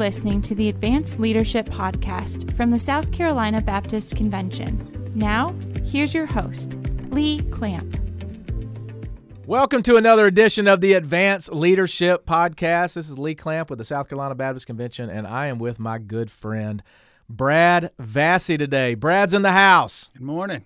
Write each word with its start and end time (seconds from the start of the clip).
listening 0.00 0.40
to 0.40 0.54
the 0.54 0.70
Advance 0.70 1.18
Leadership 1.18 1.68
Podcast 1.68 2.56
from 2.56 2.70
the 2.70 2.78
South 2.78 3.12
Carolina 3.12 3.60
Baptist 3.60 4.16
Convention. 4.16 5.12
Now, 5.14 5.54
here's 5.84 6.14
your 6.14 6.24
host, 6.24 6.78
Lee 7.10 7.42
Clamp. 7.50 8.00
Welcome 9.44 9.82
to 9.82 9.96
another 9.96 10.26
edition 10.26 10.68
of 10.68 10.80
the 10.80 10.94
Advance 10.94 11.50
Leadership 11.50 12.24
Podcast. 12.24 12.94
This 12.94 13.10
is 13.10 13.18
Lee 13.18 13.34
Clamp 13.34 13.68
with 13.68 13.78
the 13.78 13.84
South 13.84 14.08
Carolina 14.08 14.34
Baptist 14.34 14.66
Convention, 14.66 15.10
and 15.10 15.26
I 15.26 15.48
am 15.48 15.58
with 15.58 15.78
my 15.78 15.98
good 15.98 16.30
friend, 16.30 16.82
Brad 17.28 17.90
Vassey 18.00 18.56
today. 18.56 18.94
Brad's 18.94 19.34
in 19.34 19.42
the 19.42 19.52
house. 19.52 20.10
Good 20.14 20.22
morning. 20.22 20.64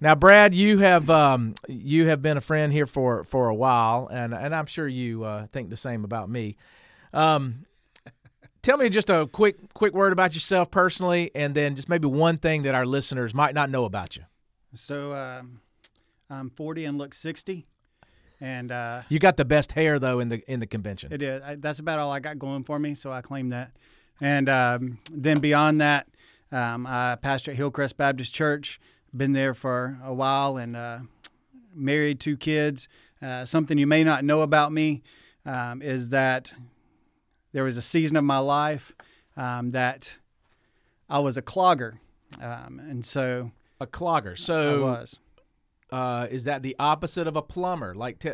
Now, 0.00 0.16
Brad, 0.16 0.52
you 0.52 0.78
have 0.78 1.08
um, 1.10 1.54
you 1.68 2.08
have 2.08 2.22
been 2.22 2.38
a 2.38 2.40
friend 2.40 2.72
here 2.72 2.88
for 2.88 3.22
for 3.22 3.48
a 3.48 3.54
while, 3.54 4.08
and 4.10 4.34
and 4.34 4.52
I'm 4.52 4.66
sure 4.66 4.88
you 4.88 5.22
uh, 5.22 5.46
think 5.52 5.70
the 5.70 5.76
same 5.76 6.02
about 6.04 6.28
me. 6.28 6.56
Um, 7.12 7.66
tell 8.64 8.78
me 8.78 8.88
just 8.88 9.10
a 9.10 9.28
quick 9.30 9.72
quick 9.74 9.94
word 9.94 10.12
about 10.12 10.34
yourself 10.34 10.70
personally, 10.70 11.30
and 11.34 11.54
then 11.54 11.76
just 11.76 11.88
maybe 11.88 12.08
one 12.08 12.38
thing 12.38 12.62
that 12.62 12.74
our 12.74 12.86
listeners 12.86 13.32
might 13.34 13.54
not 13.54 13.70
know 13.70 13.84
about 13.84 14.16
you. 14.16 14.24
So 14.74 15.14
um, 15.14 15.60
I'm 16.28 16.50
40 16.50 16.86
and 16.86 16.98
look 16.98 17.14
60, 17.14 17.66
and 18.40 18.72
uh, 18.72 19.02
You 19.08 19.20
got 19.20 19.36
the 19.36 19.44
best 19.44 19.72
hair 19.72 20.00
though 20.00 20.18
in 20.18 20.28
the 20.30 20.42
in 20.50 20.58
the 20.58 20.66
convention. 20.66 21.12
it 21.12 21.22
is. 21.22 21.42
I, 21.42 21.54
that's 21.54 21.78
about 21.78 22.00
all 22.00 22.10
I 22.10 22.18
got 22.18 22.38
going 22.38 22.64
for 22.64 22.78
me. 22.78 22.94
So 22.96 23.12
I 23.12 23.20
claim 23.20 23.50
that. 23.50 23.72
And 24.20 24.48
um, 24.48 24.98
then 25.12 25.40
beyond 25.40 25.80
that, 25.80 26.08
um, 26.50 26.86
I 26.86 27.16
pastor 27.16 27.50
at 27.52 27.56
Hillcrest 27.56 27.96
Baptist 27.96 28.34
Church. 28.34 28.80
Been 29.16 29.32
there 29.32 29.54
for 29.54 29.98
a 30.02 30.12
while, 30.12 30.56
and 30.56 30.74
uh, 30.74 30.98
married 31.72 32.18
two 32.18 32.36
kids. 32.36 32.88
Uh, 33.22 33.44
something 33.44 33.78
you 33.78 33.86
may 33.86 34.02
not 34.02 34.24
know 34.24 34.40
about 34.40 34.72
me 34.72 35.02
um, 35.46 35.80
is 35.82 36.08
that 36.08 36.52
there 37.54 37.64
was 37.64 37.78
a 37.78 37.82
season 37.82 38.16
of 38.18 38.24
my 38.24 38.38
life 38.38 38.92
um, 39.36 39.70
that 39.70 40.16
I 41.08 41.20
was 41.20 41.38
a 41.38 41.42
clogger, 41.42 41.94
um, 42.42 42.78
and 42.78 43.06
so 43.06 43.50
a 43.80 43.86
clogger. 43.86 44.32
I 44.32 44.34
So 44.34 44.82
was. 44.82 45.18
uh, 45.90 46.26
is 46.30 46.44
that 46.44 46.62
the 46.62 46.76
opposite 46.78 47.26
of 47.26 47.36
a 47.36 47.42
plumber? 47.42 47.94
Like, 47.94 48.18
t- 48.18 48.32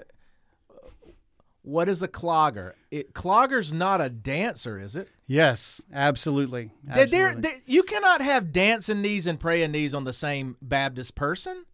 what 1.63 1.89
is 1.89 2.03
a 2.03 2.09
clogger? 2.09 2.73
It, 2.91 3.13
clogger's 3.13 3.73
not 3.73 4.01
a 4.01 4.09
dancer, 4.09 4.81
is 4.81 4.97
it? 4.97 5.09
Yes, 5.27 5.83
absolutely. 5.93 6.71
Absolutely. 6.91 7.41
there- 7.43 7.61
you 7.67 7.83
cannot 7.83 8.23
have 8.23 8.53
dancing 8.53 9.03
knees 9.03 9.27
and 9.27 9.39
praying 9.39 9.73
knees 9.73 9.95
on 9.95 10.05
the 10.05 10.13
same 10.13 10.57
Baptist 10.63 11.15
person. 11.15 11.65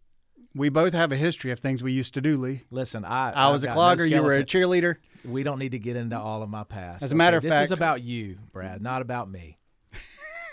we 0.53 0.69
both 0.69 0.93
have 0.93 1.11
a 1.11 1.15
history 1.17 1.51
of 1.51 1.59
things 1.59 1.81
we 1.83 1.91
used 1.93 2.13
to 2.15 2.21
do, 2.21 2.35
Lee. 2.37 2.63
Listen, 2.71 3.05
I 3.05 3.31
I 3.31 3.45
I've 3.47 3.53
was 3.53 3.63
a 3.63 3.67
got 3.67 3.75
no 3.75 3.81
clogger. 4.03 4.09
you 4.09 4.21
were 4.23 4.33
a 4.33 4.43
cheerleader. 4.43 4.97
We 5.27 5.43
don't 5.43 5.59
need 5.59 5.73
to 5.73 5.79
get 5.79 5.95
into 5.95 6.17
all 6.17 6.41
of 6.41 6.49
my 6.49 6.63
past. 6.63 7.03
As 7.03 7.11
a 7.11 7.15
matter 7.15 7.37
okay? 7.37 7.47
of 7.47 7.53
fact, 7.53 7.63
this 7.63 7.71
is 7.71 7.77
about 7.77 8.01
you, 8.01 8.37
Brad, 8.53 8.81
not 8.81 9.01
about 9.01 9.29
me. 9.29 9.57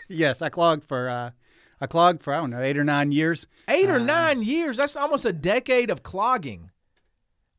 Yes, 0.07 0.43
I 0.43 0.51
clogged 0.51 0.85
for. 0.85 1.09
Uh, 1.09 1.31
I 1.81 1.87
clogged 1.87 2.23
for 2.23 2.35
I 2.35 2.37
don't 2.37 2.51
know 2.51 2.61
eight 2.61 2.77
or 2.77 2.85
nine 2.85 3.11
years. 3.11 3.47
Eight 3.69 3.89
or 3.89 3.95
Uh, 3.95 4.05
nine 4.05 4.43
years. 4.43 4.77
That's 4.77 4.97
almost 4.97 5.25
a 5.25 5.33
decade 5.33 5.89
of 5.89 6.03
clogging. 6.03 6.71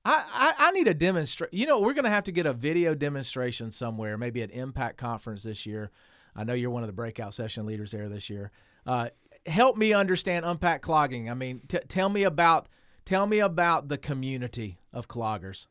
I, 0.05 0.23
I, 0.31 0.67
I 0.67 0.71
need 0.71 0.87
a 0.87 0.93
demonstration. 0.93 1.57
You 1.57 1.65
know, 1.65 1.79
we're 1.79 1.93
going 1.93 2.05
to 2.05 2.11
have 2.11 2.25
to 2.25 2.31
get 2.31 2.45
a 2.45 2.53
video 2.53 2.93
demonstration 2.93 3.71
somewhere, 3.71 4.15
maybe 4.17 4.43
at 4.43 4.51
Impact 4.51 4.97
Conference 4.97 5.41
this 5.41 5.65
year. 5.65 5.89
I 6.35 6.43
know 6.43 6.53
you're 6.53 6.69
one 6.69 6.83
of 6.83 6.87
the 6.87 6.93
breakout 6.93 7.33
session 7.33 7.65
leaders 7.65 7.91
there 7.91 8.09
this 8.09 8.29
year. 8.29 8.51
Uh, 8.85 9.09
help 9.47 9.75
me 9.75 9.93
understand 9.93 10.45
unpack 10.45 10.83
clogging. 10.83 11.31
I 11.31 11.33
mean, 11.33 11.61
t- 11.67 11.79
tell 11.87 12.09
me 12.09 12.23
about 12.23 12.67
tell 13.05 13.25
me 13.25 13.39
about 13.39 13.87
the 13.87 13.97
community 13.97 14.77
of 14.93 15.07
cloggers. 15.07 15.65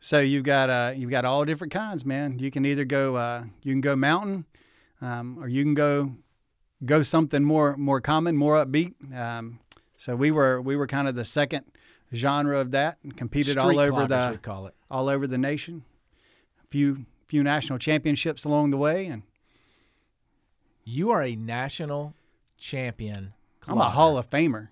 So 0.00 0.20
you've 0.20 0.44
got 0.44 0.70
uh, 0.70 0.92
you've 0.94 1.10
got 1.10 1.24
all 1.24 1.44
different 1.44 1.72
kinds, 1.72 2.04
man. 2.04 2.38
You 2.38 2.50
can 2.50 2.64
either 2.64 2.84
go 2.84 3.16
uh, 3.16 3.44
you 3.62 3.72
can 3.72 3.80
go 3.80 3.96
mountain, 3.96 4.44
um, 5.00 5.38
or 5.40 5.48
you 5.48 5.64
can 5.64 5.74
go 5.74 6.12
go 6.84 7.02
something 7.02 7.42
more 7.42 7.76
more 7.76 8.00
common, 8.00 8.36
more 8.36 8.54
upbeat. 8.64 8.94
Um, 9.16 9.60
so 9.96 10.14
we 10.14 10.30
were 10.30 10.60
we 10.60 10.76
were 10.76 10.86
kind 10.86 11.08
of 11.08 11.14
the 11.14 11.24
second 11.24 11.64
genre 12.14 12.58
of 12.58 12.70
that 12.70 12.98
and 13.02 13.16
competed 13.16 13.58
Street 13.58 13.62
all 13.62 13.78
over 13.80 14.06
the 14.06 14.38
call 14.40 14.66
it. 14.66 14.74
all 14.90 15.08
over 15.08 15.26
the 15.26 15.38
nation. 15.38 15.84
A 16.62 16.66
few 16.68 17.06
few 17.26 17.42
national 17.42 17.78
championships 17.78 18.44
along 18.44 18.70
the 18.70 18.76
way, 18.76 19.06
and 19.06 19.22
You 20.84 21.10
are 21.10 21.22
a 21.22 21.34
national 21.34 22.14
champion. 22.56 23.34
I'm 23.66 23.78
a. 23.78 23.90
Hall 23.90 24.16
of 24.16 24.30
Famer. 24.30 24.68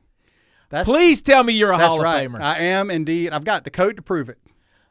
That's 0.71 0.89
Please 0.89 1.21
tell 1.21 1.43
me 1.45 1.53
you're 1.53 1.73
a 1.73 1.79
Hall 1.79 2.01
right. 2.01 2.27
of 2.27 2.33
Famer. 2.33 2.41
I 2.41 2.59
am 2.61 2.91
indeed. 2.91 3.33
I've 3.33 3.45
got 3.45 3.65
the 3.65 3.71
code 3.71 3.97
to 3.97 4.03
prove 4.03 4.29
it. 4.29 4.39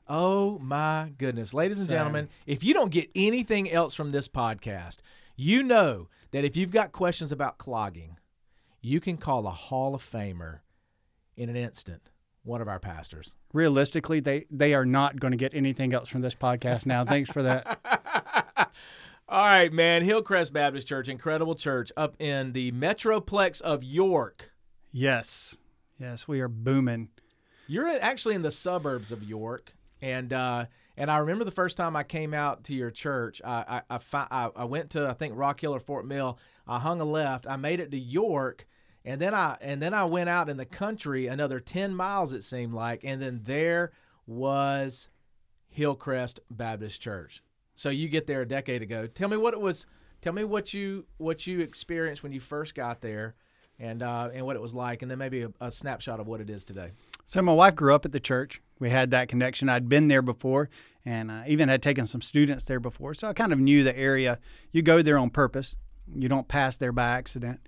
Oh 0.08 0.60
my 0.60 1.12
goodness. 1.18 1.54
Ladies 1.54 1.80
and 1.80 1.88
So- 1.88 1.96
gentlemen, 1.96 2.30
if 2.46 2.64
you 2.64 2.74
don't 2.74 2.92
get 2.92 3.10
anything 3.16 3.72
else 3.72 3.96
from 3.96 4.12
this 4.12 4.28
podcast, 4.28 4.98
you 5.36 5.64
know 5.64 6.10
that 6.32 6.46
if 6.46 6.56
you've 6.56 6.72
got 6.72 6.92
questions 6.92 7.32
about 7.32 7.58
clogging, 7.58 8.18
you 8.82 9.00
can 9.00 9.18
call 9.18 9.48
a 9.48 9.52
Hall 9.52 9.96
of 9.96 10.04
Famer 10.04 10.60
in 11.36 11.50
an 11.50 11.56
instant, 11.56 12.12
one 12.44 12.62
of 12.62 12.68
our 12.68 12.80
pastors. 12.80 13.34
Realistically, 13.52 14.20
they 14.20 14.46
they 14.52 14.74
are 14.76 14.86
not 14.86 15.20
going 15.20 15.32
to 15.32 15.38
get 15.38 15.54
anything 15.56 15.94
else 15.94 16.08
from 16.10 16.22
this 16.22 16.36
podcast 16.36 16.86
now. 16.86 17.04
Thanks 17.04 17.32
for 17.32 17.42
that. 17.44 17.80
All 19.28 19.44
right, 19.44 19.74
man. 19.74 20.04
Hillcrest 20.04 20.54
Baptist 20.54 20.88
Church, 20.88 21.10
incredible 21.10 21.56
church 21.56 21.92
up 21.98 22.16
in 22.22 22.54
the 22.54 22.72
Metroplex 22.74 23.60
of 23.62 23.84
York. 23.84 24.52
Yes, 24.92 25.58
yes, 26.00 26.28
we 26.28 26.42
are 26.42 26.48
booming. 26.48 27.10
You're 27.68 27.88
actually 28.00 28.36
in 28.36 28.44
the 28.44 28.52
suburbs 28.52 29.12
of 29.12 29.24
York, 29.24 29.74
and 30.06 30.32
uh, 30.34 30.66
and 30.98 31.10
I 31.10 31.18
remember 31.18 31.44
the 31.44 31.52
first 31.52 31.78
time 31.78 31.96
I 31.96 32.04
came 32.04 32.34
out 32.34 32.66
to 32.66 32.76
your 32.76 32.92
church. 32.92 33.42
I 33.44 33.82
I, 33.90 34.00
I, 34.14 34.50
I 34.56 34.66
went 34.66 34.92
to 34.92 35.10
I 35.10 35.14
think 35.14 35.34
Rock 35.36 35.60
Hill 35.60 35.74
or 35.74 35.80
Fort 35.80 36.06
Mill. 36.06 36.38
I 36.68 36.78
hung 36.80 37.02
a 37.02 37.06
left. 37.06 37.48
I 37.48 37.56
made 37.56 37.80
it 37.80 37.90
to 37.92 38.00
York, 38.00 38.68
and 39.04 39.20
then 39.20 39.34
I 39.34 39.58
and 39.62 39.82
then 39.82 39.96
I 39.96 40.06
went 40.06 40.30
out 40.30 40.48
in 40.48 40.58
the 40.58 40.66
country 40.66 41.26
another 41.26 41.60
ten 41.60 41.96
miles 41.96 42.34
it 42.34 42.44
seemed 42.44 42.74
like, 42.74 43.04
and 43.04 43.20
then 43.20 43.42
there 43.44 43.94
was 44.28 45.10
Hillcrest 45.70 46.40
Baptist 46.52 47.02
Church. 47.02 47.42
So 47.74 47.90
you 47.90 48.08
get 48.08 48.28
there 48.28 48.42
a 48.42 48.48
decade 48.48 48.84
ago. 48.84 49.08
Tell 49.08 49.28
me 49.28 49.38
what 49.38 49.56
it 49.56 49.60
was. 49.60 49.88
Tell 50.22 50.34
me 50.34 50.44
what 50.44 50.72
you 50.72 51.08
what 51.18 51.48
you 51.48 51.62
experienced 51.62 52.22
when 52.22 52.32
you 52.32 52.40
first 52.40 52.76
got 52.76 53.02
there, 53.02 53.36
and 53.80 54.02
uh, 54.02 54.30
and 54.34 54.46
what 54.46 54.56
it 54.56 54.62
was 54.62 54.74
like, 54.74 55.02
and 55.02 55.12
then 55.12 55.18
maybe 55.18 55.42
a, 55.42 55.52
a 55.60 55.72
snapshot 55.72 56.20
of 56.20 56.28
what 56.28 56.42
it 56.42 56.50
is 56.50 56.64
today. 56.64 56.92
So 57.26 57.42
my 57.42 57.54
wife 57.54 57.76
grew 57.76 57.94
up 57.94 58.06
at 58.06 58.12
the 58.12 58.20
church. 58.20 58.62
We 58.80 58.90
had 58.90 59.12
that 59.12 59.28
connection. 59.28 59.70
I'd 59.70 59.90
been 59.90 60.08
there 60.08 60.22
before, 60.22 60.70
and 61.06 61.32
uh, 61.32 61.44
even 61.48 61.70
had 61.70 61.82
taken 61.82 62.08
some 62.08 62.22
students 62.22 62.64
there 62.64 62.80
before. 62.80 63.14
So 63.14 63.28
I 63.28 63.34
kind 63.34 63.52
of 63.54 63.60
knew 63.60 63.84
the 63.84 63.98
area. 63.98 64.40
You 64.72 64.82
go 64.82 65.02
there 65.02 65.18
on 65.18 65.30
purpose. 65.30 65.76
You 66.14 66.30
don't 66.30 66.48
pass 66.48 66.78
there 66.78 66.92
by 66.92 67.10
accident. 67.10 67.62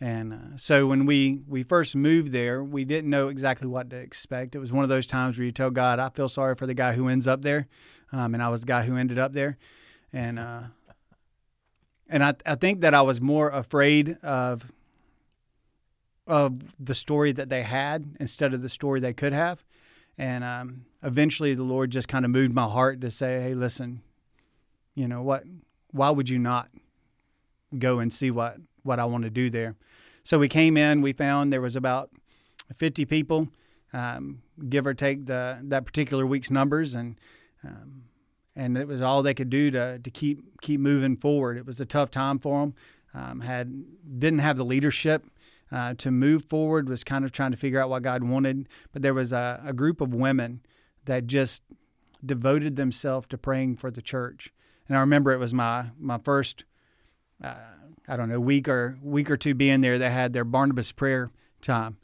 And 0.00 0.32
uh, 0.32 0.56
so 0.56 0.86
when 0.86 1.06
we 1.06 1.42
we 1.46 1.62
first 1.62 1.94
moved 1.94 2.32
there, 2.32 2.64
we 2.64 2.84
didn't 2.84 3.08
know 3.08 3.28
exactly 3.28 3.68
what 3.68 3.90
to 3.90 3.96
expect. 3.96 4.56
It 4.56 4.58
was 4.58 4.72
one 4.72 4.82
of 4.82 4.88
those 4.88 5.06
times 5.06 5.38
where 5.38 5.44
you 5.44 5.52
tell 5.52 5.70
God, 5.70 6.00
"I 6.00 6.08
feel 6.08 6.28
sorry 6.28 6.56
for 6.56 6.66
the 6.66 6.74
guy 6.74 6.94
who 6.94 7.08
ends 7.08 7.28
up 7.28 7.42
there," 7.42 7.68
um, 8.10 8.34
and 8.34 8.42
I 8.42 8.48
was 8.48 8.62
the 8.62 8.66
guy 8.66 8.82
who 8.82 8.96
ended 8.96 9.18
up 9.18 9.32
there. 9.32 9.58
And 10.12 10.40
uh, 10.40 10.62
and 12.08 12.24
I 12.24 12.34
I 12.44 12.56
think 12.56 12.80
that 12.80 12.94
I 12.94 13.02
was 13.02 13.20
more 13.20 13.50
afraid 13.50 14.16
of 14.24 14.72
of 16.32 16.74
the 16.82 16.94
story 16.94 17.30
that 17.30 17.50
they 17.50 17.62
had 17.62 18.16
instead 18.18 18.54
of 18.54 18.62
the 18.62 18.70
story 18.70 19.00
they 19.00 19.12
could 19.12 19.34
have. 19.34 19.62
And 20.16 20.42
um, 20.42 20.86
eventually, 21.02 21.52
the 21.52 21.62
Lord 21.62 21.90
just 21.90 22.08
kind 22.08 22.24
of 22.24 22.30
moved 22.30 22.54
my 22.54 22.66
heart 22.66 23.02
to 23.02 23.10
say, 23.10 23.42
"Hey, 23.42 23.54
listen, 23.54 24.00
you 24.94 25.06
know 25.06 25.22
what? 25.22 25.44
Why 25.90 26.08
would 26.08 26.30
you 26.30 26.38
not 26.38 26.70
go 27.78 27.98
and 27.98 28.10
see 28.10 28.30
what 28.30 28.56
what 28.82 28.98
I 28.98 29.04
want 29.04 29.24
to 29.24 29.30
do 29.30 29.50
there?" 29.50 29.76
So 30.24 30.38
we 30.38 30.48
came 30.48 30.78
in. 30.78 31.02
We 31.02 31.12
found 31.12 31.52
there 31.52 31.60
was 31.60 31.76
about 31.76 32.10
fifty 32.76 33.04
people, 33.04 33.48
um, 33.92 34.40
give 34.70 34.86
or 34.86 34.94
take 34.94 35.26
the 35.26 35.58
that 35.64 35.84
particular 35.84 36.26
week's 36.26 36.50
numbers, 36.50 36.94
and 36.94 37.16
um, 37.62 38.04
and 38.56 38.78
it 38.78 38.88
was 38.88 39.02
all 39.02 39.22
they 39.22 39.34
could 39.34 39.50
do 39.50 39.70
to 39.70 39.98
to 39.98 40.10
keep 40.10 40.60
keep 40.62 40.80
moving 40.80 41.16
forward. 41.16 41.58
It 41.58 41.66
was 41.66 41.78
a 41.78 41.86
tough 41.86 42.10
time 42.10 42.38
for 42.38 42.60
them. 42.60 42.74
Um, 43.14 43.40
had 43.40 43.84
didn't 44.18 44.38
have 44.38 44.56
the 44.56 44.64
leadership 44.64 45.26
uh, 45.72 45.94
to 45.94 46.10
move 46.10 46.44
forward. 46.44 46.88
Was 46.88 47.02
kind 47.02 47.24
of 47.24 47.32
trying 47.32 47.50
to 47.52 47.56
figure 47.56 47.80
out 47.80 47.88
what 47.88 48.02
God 48.02 48.22
wanted. 48.22 48.68
But 48.92 49.02
there 49.02 49.14
was 49.14 49.32
a, 49.32 49.60
a 49.64 49.72
group 49.72 50.00
of 50.00 50.14
women 50.14 50.60
that 51.06 51.26
just 51.26 51.62
devoted 52.24 52.76
themselves 52.76 53.26
to 53.28 53.38
praying 53.38 53.76
for 53.76 53.90
the 53.90 54.02
church. 54.02 54.52
And 54.86 54.96
I 54.96 55.00
remember 55.00 55.32
it 55.32 55.38
was 55.38 55.54
my 55.54 55.86
my 55.98 56.18
first. 56.18 56.64
Uh, 57.42 57.54
I 58.08 58.16
don't 58.16 58.28
know 58.28 58.40
week 58.40 58.68
or 58.68 58.98
week 59.02 59.30
or 59.30 59.36
two 59.36 59.54
being 59.54 59.80
there. 59.80 59.98
They 59.98 60.10
had 60.10 60.32
their 60.32 60.44
Barnabas 60.44 60.92
prayer 60.92 61.30
time, 61.60 61.96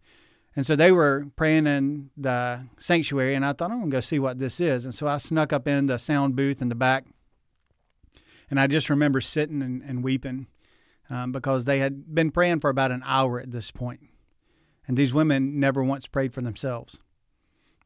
and 0.56 0.64
so 0.64 0.74
they 0.76 0.92
were 0.92 1.26
praying 1.36 1.66
in 1.66 2.10
the 2.16 2.66
sanctuary. 2.78 3.34
And 3.34 3.44
I 3.44 3.52
thought 3.52 3.70
I'm 3.70 3.80
gonna 3.80 3.90
go 3.90 4.00
see 4.00 4.18
what 4.18 4.38
this 4.38 4.60
is. 4.60 4.84
And 4.84 4.94
so 4.94 5.06
I 5.06 5.18
snuck 5.18 5.52
up 5.52 5.68
in 5.68 5.86
the 5.86 5.98
sound 5.98 6.36
booth 6.36 6.62
in 6.62 6.68
the 6.68 6.74
back, 6.74 7.04
and 8.48 8.58
I 8.58 8.66
just 8.68 8.88
remember 8.88 9.20
sitting 9.20 9.60
and, 9.60 9.82
and 9.82 10.02
weeping 10.02 10.46
um, 11.10 11.32
because 11.32 11.64
they 11.64 11.78
had 11.78 12.14
been 12.14 12.30
praying 12.30 12.60
for 12.60 12.70
about 12.70 12.92
an 12.92 13.02
hour 13.04 13.40
at 13.40 13.50
this 13.50 13.70
point. 13.70 14.00
And 14.86 14.96
these 14.96 15.14
women 15.14 15.60
never 15.60 15.82
once 15.82 16.06
prayed 16.06 16.32
for 16.32 16.40
themselves. 16.40 16.98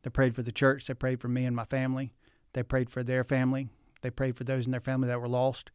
They 0.03 0.11
prayed 0.11 0.35
for 0.35 0.43
the 0.43 0.53
church. 0.53 0.87
They 0.87 0.95
prayed 0.95 1.21
for 1.21 1.29
me 1.29 1.45
and 1.45 1.55
my 1.55 1.65
family. 1.65 2.13
They 2.53 2.63
prayed 2.63 2.91
for 2.91 3.03
their 3.03 3.25
family. 3.25 3.69
They 4.03 4.11
prayed 4.11 4.37
for 4.37 4.45
those 4.45 4.67
in 4.67 4.73
their 4.73 4.81
family 4.81 5.09
that 5.09 5.21
were 5.21 5.29
lost. 5.29 5.71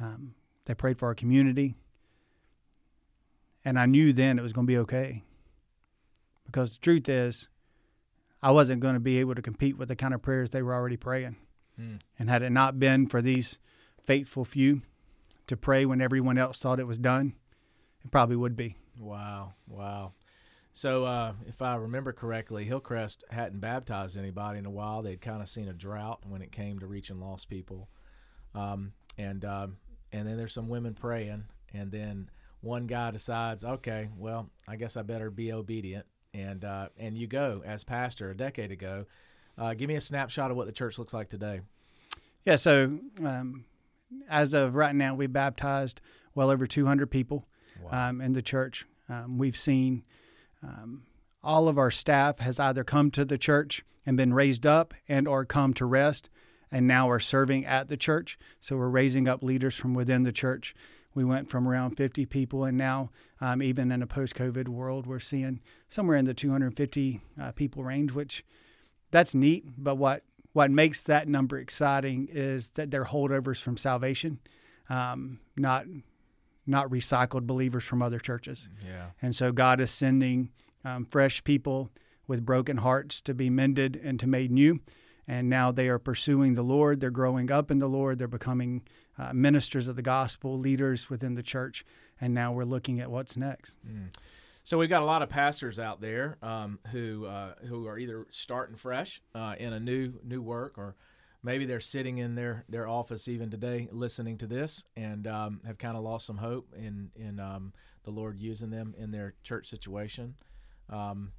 Um, 0.00 0.34
they 0.66 0.74
prayed 0.74 0.98
for 0.98 1.06
our 1.06 1.14
community. 1.14 1.74
And 3.64 3.78
I 3.78 3.86
knew 3.86 4.12
then 4.12 4.38
it 4.38 4.42
was 4.42 4.52
going 4.52 4.66
to 4.66 4.72
be 4.72 4.78
okay. 4.78 5.22
Because 6.46 6.74
the 6.74 6.80
truth 6.80 7.08
is, 7.08 7.48
I 8.42 8.50
wasn't 8.50 8.80
going 8.80 8.94
to 8.94 9.00
be 9.00 9.18
able 9.18 9.34
to 9.34 9.42
compete 9.42 9.78
with 9.78 9.88
the 9.88 9.96
kind 9.96 10.12
of 10.12 10.20
prayers 10.20 10.50
they 10.50 10.62
were 10.62 10.74
already 10.74 10.98
praying. 10.98 11.36
Mm. 11.80 12.00
And 12.18 12.28
had 12.28 12.42
it 12.42 12.50
not 12.50 12.78
been 12.78 13.06
for 13.06 13.22
these 13.22 13.58
faithful 14.04 14.44
few 14.44 14.82
to 15.46 15.56
pray 15.56 15.84
when 15.84 16.00
everyone 16.00 16.38
else 16.38 16.58
thought 16.58 16.80
it 16.80 16.86
was 16.86 16.98
done, 16.98 17.34
it 18.04 18.10
probably 18.10 18.36
would 18.36 18.56
be. 18.56 18.76
Wow. 18.98 19.54
Wow. 19.68 20.12
So, 20.76 21.04
uh, 21.04 21.34
if 21.46 21.62
I 21.62 21.76
remember 21.76 22.12
correctly, 22.12 22.64
Hillcrest 22.64 23.22
hadn't 23.30 23.60
baptized 23.60 24.18
anybody 24.18 24.58
in 24.58 24.66
a 24.66 24.70
while. 24.70 25.02
They'd 25.02 25.20
kind 25.20 25.40
of 25.40 25.48
seen 25.48 25.68
a 25.68 25.72
drought 25.72 26.24
when 26.26 26.42
it 26.42 26.50
came 26.50 26.80
to 26.80 26.86
reaching 26.86 27.20
lost 27.20 27.48
people, 27.48 27.88
um, 28.56 28.92
and 29.16 29.44
um, 29.44 29.76
and 30.10 30.26
then 30.26 30.36
there's 30.36 30.52
some 30.52 30.68
women 30.68 30.94
praying, 30.94 31.44
and 31.72 31.92
then 31.92 32.28
one 32.60 32.88
guy 32.88 33.12
decides, 33.12 33.64
okay, 33.64 34.08
well, 34.18 34.50
I 34.66 34.74
guess 34.74 34.96
I 34.96 35.02
better 35.02 35.30
be 35.30 35.52
obedient, 35.52 36.06
and 36.32 36.64
uh, 36.64 36.88
and 36.98 37.16
you 37.16 37.28
go 37.28 37.62
as 37.64 37.84
pastor 37.84 38.30
a 38.30 38.36
decade 38.36 38.72
ago. 38.72 39.06
Uh, 39.56 39.74
give 39.74 39.86
me 39.86 39.94
a 39.94 40.00
snapshot 40.00 40.50
of 40.50 40.56
what 40.56 40.66
the 40.66 40.72
church 40.72 40.98
looks 40.98 41.14
like 41.14 41.28
today. 41.28 41.60
Yeah, 42.44 42.56
so 42.56 42.98
um, 43.24 43.64
as 44.28 44.54
of 44.54 44.74
right 44.74 44.94
now, 44.94 45.14
we 45.14 45.26
baptized 45.26 46.00
well 46.34 46.50
over 46.50 46.66
200 46.66 47.10
people 47.10 47.46
wow. 47.82 48.08
um, 48.08 48.20
in 48.20 48.32
the 48.32 48.42
church. 48.42 48.84
Um, 49.08 49.38
we've 49.38 49.56
seen 49.56 50.04
um, 50.62 51.02
all 51.42 51.68
of 51.68 51.78
our 51.78 51.90
staff 51.90 52.38
has 52.38 52.58
either 52.58 52.84
come 52.84 53.10
to 53.12 53.24
the 53.24 53.38
church 53.38 53.84
and 54.06 54.16
been 54.16 54.34
raised 54.34 54.66
up 54.66 54.94
and 55.08 55.28
or 55.28 55.44
come 55.44 55.74
to 55.74 55.84
rest 55.84 56.30
and 56.70 56.86
now 56.86 57.08
are 57.08 57.20
serving 57.20 57.64
at 57.64 57.88
the 57.88 57.96
church. 57.96 58.38
So 58.60 58.76
we're 58.76 58.88
raising 58.88 59.28
up 59.28 59.42
leaders 59.42 59.76
from 59.76 59.94
within 59.94 60.24
the 60.24 60.32
church. 60.32 60.74
We 61.14 61.24
went 61.24 61.48
from 61.48 61.68
around 61.68 61.96
50 61.96 62.26
people, 62.26 62.64
and 62.64 62.76
now, 62.76 63.10
um, 63.40 63.62
even 63.62 63.92
in 63.92 64.02
a 64.02 64.06
post 64.06 64.34
COVID 64.34 64.66
world, 64.66 65.06
we're 65.06 65.20
seeing 65.20 65.60
somewhere 65.88 66.16
in 66.16 66.24
the 66.24 66.34
250 66.34 67.20
uh, 67.40 67.52
people 67.52 67.84
range, 67.84 68.10
which 68.10 68.44
that's 69.12 69.32
neat. 69.32 69.64
But 69.78 69.94
what, 69.94 70.24
what 70.54 70.70
makes 70.70 71.02
that 71.02 71.28
number 71.28 71.58
exciting 71.58 72.28
is 72.30 72.70
that 72.70 72.90
they're 72.90 73.04
holdovers 73.04 73.60
from 73.60 73.76
salvation, 73.76 74.38
um, 74.88 75.40
not 75.56 75.84
not 76.66 76.88
recycled 76.88 77.46
believers 77.46 77.84
from 77.84 78.00
other 78.00 78.18
churches. 78.18 78.70
Yeah. 78.82 79.10
And 79.20 79.36
so 79.36 79.52
God 79.52 79.80
is 79.80 79.90
sending 79.90 80.50
um, 80.82 81.04
fresh 81.04 81.44
people 81.44 81.90
with 82.26 82.46
broken 82.46 82.78
hearts 82.78 83.20
to 83.22 83.34
be 83.34 83.50
mended 83.50 84.00
and 84.02 84.18
to 84.20 84.26
made 84.26 84.50
new. 84.50 84.80
And 85.26 85.50
now 85.50 85.72
they 85.72 85.88
are 85.88 85.98
pursuing 85.98 86.54
the 86.54 86.62
Lord. 86.62 87.00
They're 87.00 87.10
growing 87.10 87.50
up 87.50 87.70
in 87.70 87.80
the 87.80 87.86
Lord. 87.86 88.18
They're 88.18 88.28
becoming 88.28 88.82
uh, 89.18 89.34
ministers 89.34 89.88
of 89.88 89.96
the 89.96 90.02
gospel, 90.02 90.58
leaders 90.58 91.10
within 91.10 91.34
the 91.34 91.42
church. 91.42 91.84
And 92.18 92.32
now 92.32 92.52
we're 92.52 92.64
looking 92.64 93.00
at 93.00 93.10
what's 93.10 93.36
next. 93.36 93.76
Mm. 93.86 94.14
So 94.64 94.78
we've 94.78 94.88
got 94.88 95.02
a 95.02 95.06
lot 95.06 95.20
of 95.20 95.28
pastors 95.28 95.78
out 95.78 96.00
there 96.00 96.38
um, 96.42 96.78
who 96.90 97.26
uh, 97.26 97.54
who 97.68 97.86
are 97.86 97.98
either 97.98 98.26
starting 98.30 98.76
fresh 98.76 99.20
uh, 99.34 99.54
in 99.58 99.74
a 99.74 99.78
new 99.78 100.14
new 100.24 100.40
work 100.40 100.78
or 100.78 100.96
maybe 101.42 101.66
they're 101.66 101.80
sitting 101.80 102.16
in 102.16 102.34
their, 102.34 102.64
their 102.70 102.88
office 102.88 103.28
even 103.28 103.50
today 103.50 103.86
listening 103.92 104.38
to 104.38 104.46
this 104.46 104.86
and 104.96 105.26
um, 105.26 105.60
have 105.66 105.76
kind 105.76 105.98
of 105.98 106.02
lost 106.02 106.26
some 106.26 106.38
hope 106.38 106.72
in 106.74 107.10
in 107.14 107.38
um, 107.38 107.74
the 108.04 108.10
Lord 108.10 108.38
using 108.38 108.70
them 108.70 108.94
in 108.98 109.10
their 109.10 109.34
church 109.42 109.68
situation. 109.68 110.34
Um, 110.88 111.32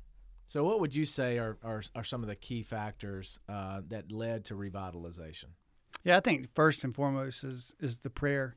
so, 0.46 0.64
what 0.64 0.80
would 0.80 0.94
you 0.94 1.06
say 1.06 1.40
are, 1.40 1.58
are, 1.64 1.82
are 1.96 2.04
some 2.04 2.22
of 2.22 2.30
the 2.30 2.36
key 2.36 2.62
factors 2.62 3.40
uh, 3.50 3.82
that 3.90 4.12
led 4.12 4.46
to 4.46 4.54
revitalization? 4.54 5.46
Yeah, 6.04 6.18
I 6.18 6.20
think 6.20 6.54
first 6.54 6.84
and 6.84 6.94
foremost 6.94 7.44
is 7.44 7.74
is 7.80 8.00
the 8.00 8.12
prayer 8.12 8.56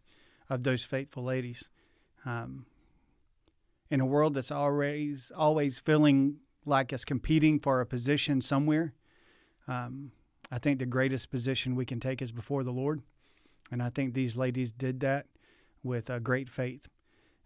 of 0.50 0.62
those 0.62 0.84
faithful 0.84 1.24
ladies. 1.24 1.70
Um, 2.26 2.66
in 3.90 4.00
a 4.00 4.06
world 4.06 4.34
that's 4.34 4.50
always 4.50 5.32
always 5.34 5.78
feeling 5.78 6.38
like 6.64 6.92
it's 6.92 7.04
competing 7.04 7.58
for 7.58 7.80
a 7.80 7.86
position 7.86 8.40
somewhere, 8.40 8.94
um, 9.66 10.12
I 10.50 10.58
think 10.58 10.78
the 10.78 10.86
greatest 10.86 11.30
position 11.30 11.74
we 11.74 11.86
can 11.86 12.00
take 12.00 12.20
is 12.20 12.32
before 12.32 12.62
the 12.62 12.72
Lord. 12.72 13.02
And 13.70 13.82
I 13.82 13.90
think 13.90 14.14
these 14.14 14.36
ladies 14.36 14.72
did 14.72 15.00
that 15.00 15.26
with 15.82 16.10
uh, 16.10 16.18
great 16.18 16.48
faith. 16.48 16.88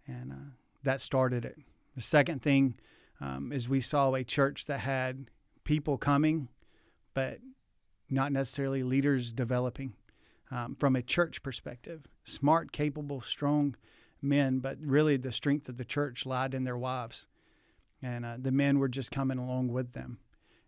And 0.07 0.31
uh, 0.31 0.51
that 0.83 1.01
started 1.01 1.45
it. 1.45 1.57
The 1.95 2.01
second 2.01 2.41
thing 2.41 2.75
um, 3.21 3.51
is 3.51 3.69
we 3.69 3.81
saw 3.81 4.13
a 4.13 4.23
church 4.23 4.65
that 4.65 4.79
had 4.79 5.29
people 5.63 5.97
coming, 5.97 6.49
but 7.13 7.39
not 8.09 8.31
necessarily 8.31 8.83
leaders 8.83 9.31
developing 9.31 9.93
um, 10.51 10.75
from 10.79 10.95
a 10.95 11.01
church 11.01 11.43
perspective. 11.43 12.07
Smart, 12.23 12.71
capable, 12.71 13.21
strong 13.21 13.75
men, 14.23 14.59
but 14.59 14.77
really 14.81 15.17
the 15.17 15.31
strength 15.31 15.69
of 15.69 15.77
the 15.77 15.85
church 15.85 16.25
lied 16.25 16.53
in 16.53 16.63
their 16.63 16.77
wives. 16.77 17.27
And 18.01 18.25
uh, 18.25 18.35
the 18.39 18.51
men 18.51 18.79
were 18.79 18.89
just 18.89 19.11
coming 19.11 19.37
along 19.37 19.69
with 19.69 19.93
them. 19.93 20.19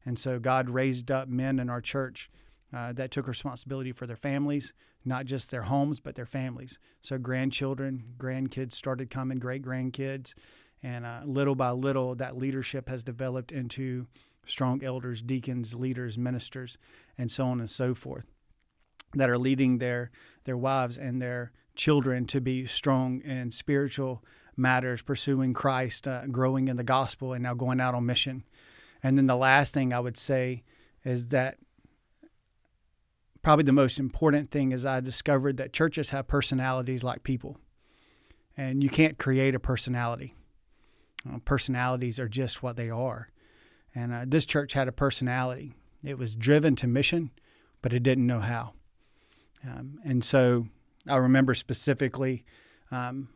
And 0.06 0.20
so 0.20 0.40
God 0.40 0.70
raised 0.70 1.10
up 1.10 1.28
men 1.28 1.60
in 1.60 1.70
our 1.70 1.82
church 1.82 2.30
uh, 2.74 2.94
that 2.94 3.12
took 3.12 3.28
responsibility 3.28 3.92
for 3.92 4.06
their 4.06 4.16
families, 4.16 4.74
not 5.04 5.26
just 5.26 5.50
their 5.50 5.64
homes, 5.64 6.00
but 6.00 6.16
their 6.16 6.26
families. 6.26 6.78
So 7.02 7.18
grandchildren, 7.18 8.04
grandkids 8.18 8.74
started 8.74 9.10
coming, 9.10 9.40
great 9.40 9.64
grandkids. 9.64 10.34
And 10.84 11.06
uh, 11.06 11.22
little 11.26 11.56
by 11.56 11.72
little, 11.72 12.16
that 12.16 12.38
leadership 12.38 12.90
has 12.90 13.04
developed 13.04 13.52
into 13.52 14.08
strong 14.46 14.84
elders, 14.84 15.22
deacons, 15.22 15.74
leaders, 15.74 16.18
ministers, 16.18 16.78
and 17.18 17.32
so 17.32 17.46
on 17.46 17.60
and 17.60 17.70
so 17.70 17.96
forth 17.96 18.26
that 19.14 19.30
are 19.30 19.38
leading 19.38 19.78
their, 19.78 20.12
their 20.44 20.58
wives 20.58 20.98
and 20.98 21.22
their 21.22 21.52
children 21.76 22.26
to 22.28 22.42
be 22.42 22.66
strong 22.66 23.22
in 23.22 23.52
spiritual 23.52 24.24
matters, 24.58 25.02
pursuing 25.02 25.54
Christ, 25.54 26.08
uh, 26.08 26.26
growing 26.28 26.68
in 26.68 26.78
the 26.78 26.84
gospel, 26.84 27.34
and 27.34 27.44
now 27.44 27.54
going 27.54 27.80
out 27.80 27.96
on 27.96 28.06
mission. 28.06 28.44
And 29.04 29.18
then 29.18 29.28
the 29.28 29.36
last 29.36 29.74
thing 29.74 29.94
I 29.94 30.00
would 30.00 30.18
say 30.18 30.64
is 31.04 31.28
that 31.28 31.58
probably 33.42 33.64
the 33.64 33.72
most 33.72 34.00
important 34.00 34.50
thing 34.50 34.72
is 34.72 34.86
I 34.86 35.00
discovered 35.02 35.58
that 35.58 35.74
churches 35.74 36.10
have 36.10 36.28
personalities 36.28 37.04
like 37.04 37.24
people, 37.24 37.58
and 38.58 38.82
you 38.82 38.90
can't 38.90 39.18
create 39.18 39.54
a 39.54 39.60
personality. 39.60 40.34
Uh, 41.28 41.40
personalities 41.46 42.20
are 42.20 42.30
just 42.30 42.64
what 42.64 42.76
they 42.76 42.90
are. 42.90 43.30
And 43.94 44.14
uh, 44.14 44.26
this 44.28 44.46
church 44.46 44.74
had 44.74 44.88
a 44.88 44.92
personality. 44.92 45.74
It 46.04 46.18
was 46.18 46.36
driven 46.36 46.76
to 46.78 46.88
mission, 46.88 47.32
but 47.82 47.94
it 47.94 48.04
didn't 48.04 48.28
know 48.28 48.42
how. 48.42 48.74
Um, 49.64 50.00
and 50.04 50.24
so 50.24 50.68
I 51.08 51.18
remember 51.18 51.56
specifically 51.56 52.44
um, 52.92 53.30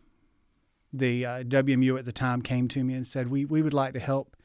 the 0.91 1.25
uh, 1.25 1.43
WMU 1.43 1.97
at 1.97 2.05
the 2.05 2.11
time 2.11 2.41
came 2.41 2.67
to 2.69 2.83
me 2.83 2.93
and 2.93 3.05
said, 3.05 3.29
we, 3.29 3.45
we 3.45 3.61
would 3.61 3.73
like 3.73 3.93
to 3.93 3.99
help 3.99 4.35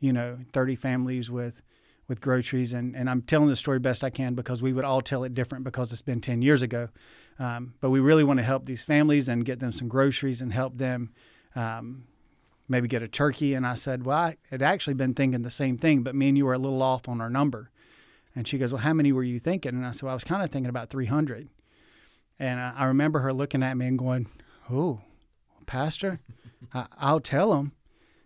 you 0.00 0.12
know, 0.12 0.38
30 0.52 0.76
families 0.76 1.30
with 1.30 1.62
with 2.06 2.22
groceries. 2.22 2.72
And, 2.72 2.96
and 2.96 3.10
I'm 3.10 3.20
telling 3.20 3.48
the 3.48 3.56
story 3.56 3.78
best 3.78 4.02
I 4.02 4.08
can 4.08 4.34
because 4.34 4.62
we 4.62 4.72
would 4.72 4.84
all 4.84 5.02
tell 5.02 5.24
it 5.24 5.34
different 5.34 5.62
because 5.62 5.92
it's 5.92 6.00
been 6.00 6.22
10 6.22 6.40
years 6.40 6.62
ago. 6.62 6.88
Um, 7.38 7.74
but 7.82 7.90
we 7.90 8.00
really 8.00 8.24
want 8.24 8.38
to 8.38 8.44
help 8.44 8.64
these 8.64 8.82
families 8.82 9.28
and 9.28 9.44
get 9.44 9.60
them 9.60 9.72
some 9.72 9.88
groceries 9.88 10.40
and 10.40 10.50
help 10.50 10.78
them 10.78 11.12
um, 11.54 12.04
maybe 12.66 12.88
get 12.88 13.02
a 13.02 13.08
turkey. 13.08 13.52
And 13.52 13.66
I 13.66 13.74
said, 13.74 14.04
Well, 14.04 14.16
I 14.16 14.36
had 14.50 14.62
actually 14.62 14.94
been 14.94 15.12
thinking 15.12 15.42
the 15.42 15.50
same 15.50 15.76
thing, 15.76 16.02
but 16.02 16.14
me 16.14 16.28
and 16.28 16.38
you 16.38 16.46
were 16.46 16.54
a 16.54 16.58
little 16.58 16.82
off 16.82 17.08
on 17.08 17.20
our 17.20 17.30
number. 17.30 17.70
And 18.34 18.48
she 18.48 18.56
goes, 18.56 18.72
Well, 18.72 18.82
how 18.82 18.94
many 18.94 19.12
were 19.12 19.22
you 19.22 19.38
thinking? 19.38 19.74
And 19.74 19.84
I 19.84 19.90
said, 19.90 20.04
Well, 20.04 20.12
I 20.12 20.14
was 20.14 20.24
kind 20.24 20.42
of 20.42 20.50
thinking 20.50 20.70
about 20.70 20.88
300. 20.88 21.48
And 22.38 22.60
I, 22.60 22.74
I 22.78 22.84
remember 22.86 23.20
her 23.20 23.32
looking 23.32 23.62
at 23.62 23.76
me 23.76 23.86
and 23.86 23.98
going, 23.98 24.28
Oh, 24.70 25.00
Pastor, 25.66 26.20
I, 26.72 26.86
I'll 26.98 27.20
tell 27.20 27.54
him." 27.54 27.72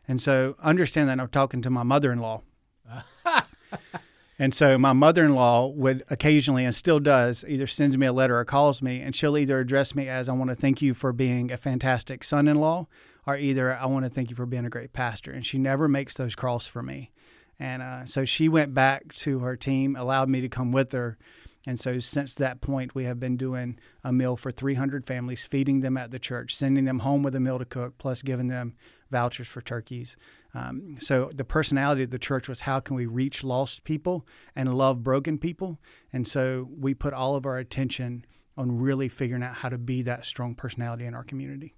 And 0.09 0.21
so 0.21 0.57
understand 0.62 1.09
that 1.09 1.21
I'm 1.21 1.28
talking 1.28 1.62
to 1.62 1.71
my 1.71 1.83
mother 1.83 2.12
in 2.12 2.19
law. 2.19 2.42
and 4.38 4.52
so 4.52 4.76
my 4.76 4.92
mother 4.92 5.25
in 5.25 5.35
law 5.35 5.69
would 5.69 6.04
occasionally, 6.11 6.64
and 6.64 6.75
still 6.75 7.00
does, 7.00 7.45
either 7.47 7.66
sends 7.66 7.97
me 7.97 8.07
a 8.07 8.12
letter 8.12 8.38
or 8.38 8.45
calls 8.45 8.83
me, 8.83 9.00
and 9.00 9.14
she'll 9.14 9.38
either 9.38 9.61
address 9.61 9.95
me 9.95 10.09
as 10.09 10.28
I 10.28 10.33
want 10.33 10.50
to 10.50 10.57
thank 10.57 10.83
you 10.83 10.92
for 10.95 11.12
being 11.12 11.52
a 11.52 11.57
fantastic 11.57 12.25
son 12.25 12.49
in 12.49 12.59
law, 12.59 12.88
or 13.26 13.37
either 13.37 13.75
I 13.75 13.87
want 13.87 14.04
to 14.04 14.11
thank 14.11 14.31
you 14.31 14.37
for 14.37 14.47
being 14.47 14.66
a 14.66 14.71
great 14.71 14.92
pastor. 14.92 15.31
And 15.31 15.47
she 15.47 15.59
never 15.59 15.88
makes 15.88 16.14
those 16.14 16.35
calls 16.35 16.66
for 16.66 16.83
me. 16.83 17.12
And 17.59 17.81
uh, 17.81 18.04
so 18.07 18.25
she 18.25 18.49
went 18.49 18.75
back 18.75 19.12
to 19.14 19.38
her 19.40 19.57
team, 19.57 19.95
allowed 19.95 20.28
me 20.28 20.40
to 20.40 20.49
come 20.49 20.73
with 20.73 20.90
her. 20.92 21.16
And 21.66 21.78
so 21.78 22.00
since 22.00 22.35
that 22.35 22.61
point, 22.61 22.95
we 22.95 23.04
have 23.04 23.21
been 23.21 23.37
doing 23.37 23.78
a 24.02 24.12
meal 24.12 24.37
for 24.37 24.50
300 24.50 25.07
families, 25.07 25.45
feeding 25.45 25.81
them 25.81 25.97
at 25.97 26.11
the 26.11 26.19
church, 26.19 26.57
sending 26.57 26.85
them 26.85 27.00
home 27.00 27.23
with 27.23 27.37
a 27.37 27.40
meal 27.40 27.59
to 27.59 27.64
cook, 27.64 27.99
plus 27.99 28.23
giving 28.23 28.49
them 28.49 28.75
vouchers 29.11 29.47
for 29.47 29.61
turkeys. 29.61 30.16
Um, 30.54 30.97
so 31.00 31.31
the 31.33 31.45
personality 31.45 32.02
of 32.02 32.11
the 32.11 32.19
church 32.19 32.49
was 32.49 32.62
how 32.62 32.81
can 32.81 32.97
we 32.97 33.07
reach 33.07 33.45
lost 33.45 33.85
people 33.85 34.26
and 34.57 34.75
love 34.75 35.02
broken 35.02 35.38
people? 35.38 35.78
And 36.12 36.26
so 36.26 36.69
we 36.76 36.95
put 36.95 37.14
all 37.14 37.37
of 37.37 37.47
our 37.47 37.59
attention 37.59 38.25
on 38.57 38.78
really 38.78 39.09
figuring 39.09 39.42
out 39.42 39.54
how 39.57 39.69
to 39.69 39.78
be 39.78 40.02
that 40.02 40.26
strong 40.26 40.54
personality 40.54 41.07
in 41.07 41.14
our 41.14 41.25
community. 41.25 41.75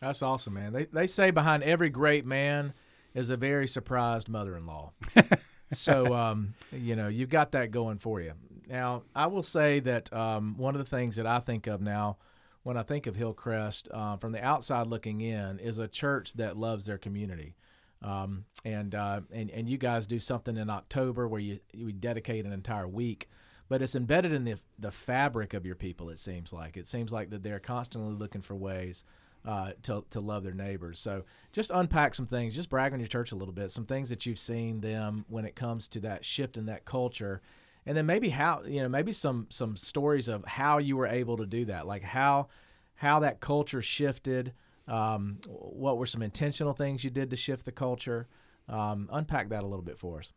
That's 0.00 0.22
awesome, 0.22 0.54
man. 0.54 0.72
They 0.72 0.86
they 0.86 1.06
say 1.06 1.30
behind 1.30 1.62
every 1.62 1.88
great 1.88 2.26
man 2.26 2.74
is 3.14 3.30
a 3.30 3.36
very 3.36 3.66
surprised 3.66 4.28
mother-in-law. 4.28 4.92
so 5.72 6.14
um, 6.14 6.54
you 6.70 6.96
know 6.96 7.08
you've 7.08 7.30
got 7.30 7.52
that 7.52 7.70
going 7.70 7.98
for 7.98 8.20
you. 8.20 8.32
Now 8.66 9.04
I 9.14 9.26
will 9.26 9.42
say 9.42 9.80
that 9.80 10.12
um, 10.12 10.56
one 10.56 10.74
of 10.74 10.78
the 10.78 10.96
things 10.96 11.16
that 11.16 11.26
I 11.26 11.40
think 11.40 11.66
of 11.66 11.80
now 11.80 12.18
when 12.62 12.76
I 12.76 12.82
think 12.82 13.06
of 13.06 13.14
Hillcrest 13.14 13.88
uh, 13.92 14.16
from 14.16 14.32
the 14.32 14.44
outside 14.44 14.88
looking 14.88 15.20
in 15.20 15.60
is 15.60 15.78
a 15.78 15.86
church 15.86 16.32
that 16.34 16.56
loves 16.56 16.84
their 16.84 16.98
community. 16.98 17.54
Um, 18.02 18.44
and, 18.64 18.92
uh, 18.94 19.20
and 19.32 19.50
and 19.50 19.68
you 19.68 19.78
guys 19.78 20.06
do 20.06 20.18
something 20.18 20.56
in 20.56 20.68
October 20.68 21.28
where 21.28 21.40
you 21.40 21.60
you 21.72 21.92
dedicate 21.92 22.44
an 22.44 22.52
entire 22.52 22.88
week, 22.88 23.28
but 23.68 23.82
it's 23.82 23.94
embedded 23.94 24.32
in 24.32 24.44
the 24.44 24.56
the 24.78 24.90
fabric 24.90 25.54
of 25.54 25.64
your 25.64 25.76
people. 25.76 26.10
It 26.10 26.18
seems 26.18 26.52
like 26.52 26.76
it 26.76 26.88
seems 26.88 27.12
like 27.12 27.30
that 27.30 27.42
they're 27.42 27.60
constantly 27.60 28.14
looking 28.14 28.42
for 28.42 28.54
ways 28.56 29.04
uh, 29.46 29.72
to 29.84 30.04
to 30.10 30.20
love 30.20 30.42
their 30.42 30.52
neighbors. 30.52 30.98
So 30.98 31.24
just 31.52 31.70
unpack 31.72 32.14
some 32.14 32.26
things, 32.26 32.54
just 32.54 32.68
brag 32.68 32.92
on 32.92 32.98
your 33.00 33.08
church 33.08 33.32
a 33.32 33.36
little 33.36 33.54
bit, 33.54 33.70
some 33.70 33.86
things 33.86 34.08
that 34.08 34.26
you've 34.26 34.38
seen 34.38 34.80
them 34.80 35.24
when 35.28 35.44
it 35.44 35.54
comes 35.54 35.88
to 35.88 36.00
that 36.00 36.24
shift 36.24 36.56
in 36.56 36.66
that 36.66 36.84
culture, 36.84 37.40
and 37.86 37.96
then 37.96 38.04
maybe 38.04 38.28
how 38.28 38.62
you 38.66 38.82
know 38.82 38.88
maybe 38.88 39.12
some 39.12 39.46
some 39.48 39.76
stories 39.76 40.28
of 40.28 40.44
how 40.44 40.78
you 40.78 40.96
were 40.96 41.06
able 41.06 41.36
to 41.36 41.46
do 41.46 41.64
that, 41.66 41.86
like 41.86 42.02
how 42.02 42.48
how 42.96 43.20
that 43.20 43.40
culture 43.40 43.82
shifted. 43.82 44.52
Um, 44.88 45.38
what 45.48 45.98
were 45.98 46.06
some 46.06 46.22
intentional 46.22 46.72
things 46.72 47.02
you 47.02 47.10
did 47.10 47.30
to 47.30 47.36
shift 47.36 47.64
the 47.64 47.72
culture? 47.72 48.28
Um, 48.68 49.08
unpack 49.12 49.48
that 49.48 49.64
a 49.64 49.66
little 49.66 49.84
bit 49.84 49.98
for 49.98 50.20
us. 50.20 50.32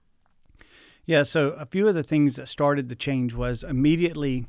Yeah, 1.06 1.24
so 1.24 1.50
a 1.50 1.65
few 1.65 1.88
of 1.88 1.96
the 1.96 2.03
things 2.03 2.36
that 2.36 2.48
started 2.48 2.89
the 2.89 2.96
change 2.96 3.34
was 3.34 3.63
immediately 3.63 4.46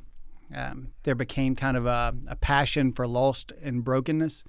um, 0.53 0.91
there 1.03 1.15
became 1.15 1.55
kind 1.55 1.77
of 1.77 1.85
a, 1.85 2.13
a, 2.27 2.35
passion 2.35 2.91
for 2.91 3.07
lost 3.07 3.53
and 3.63 3.83
brokenness. 3.83 4.43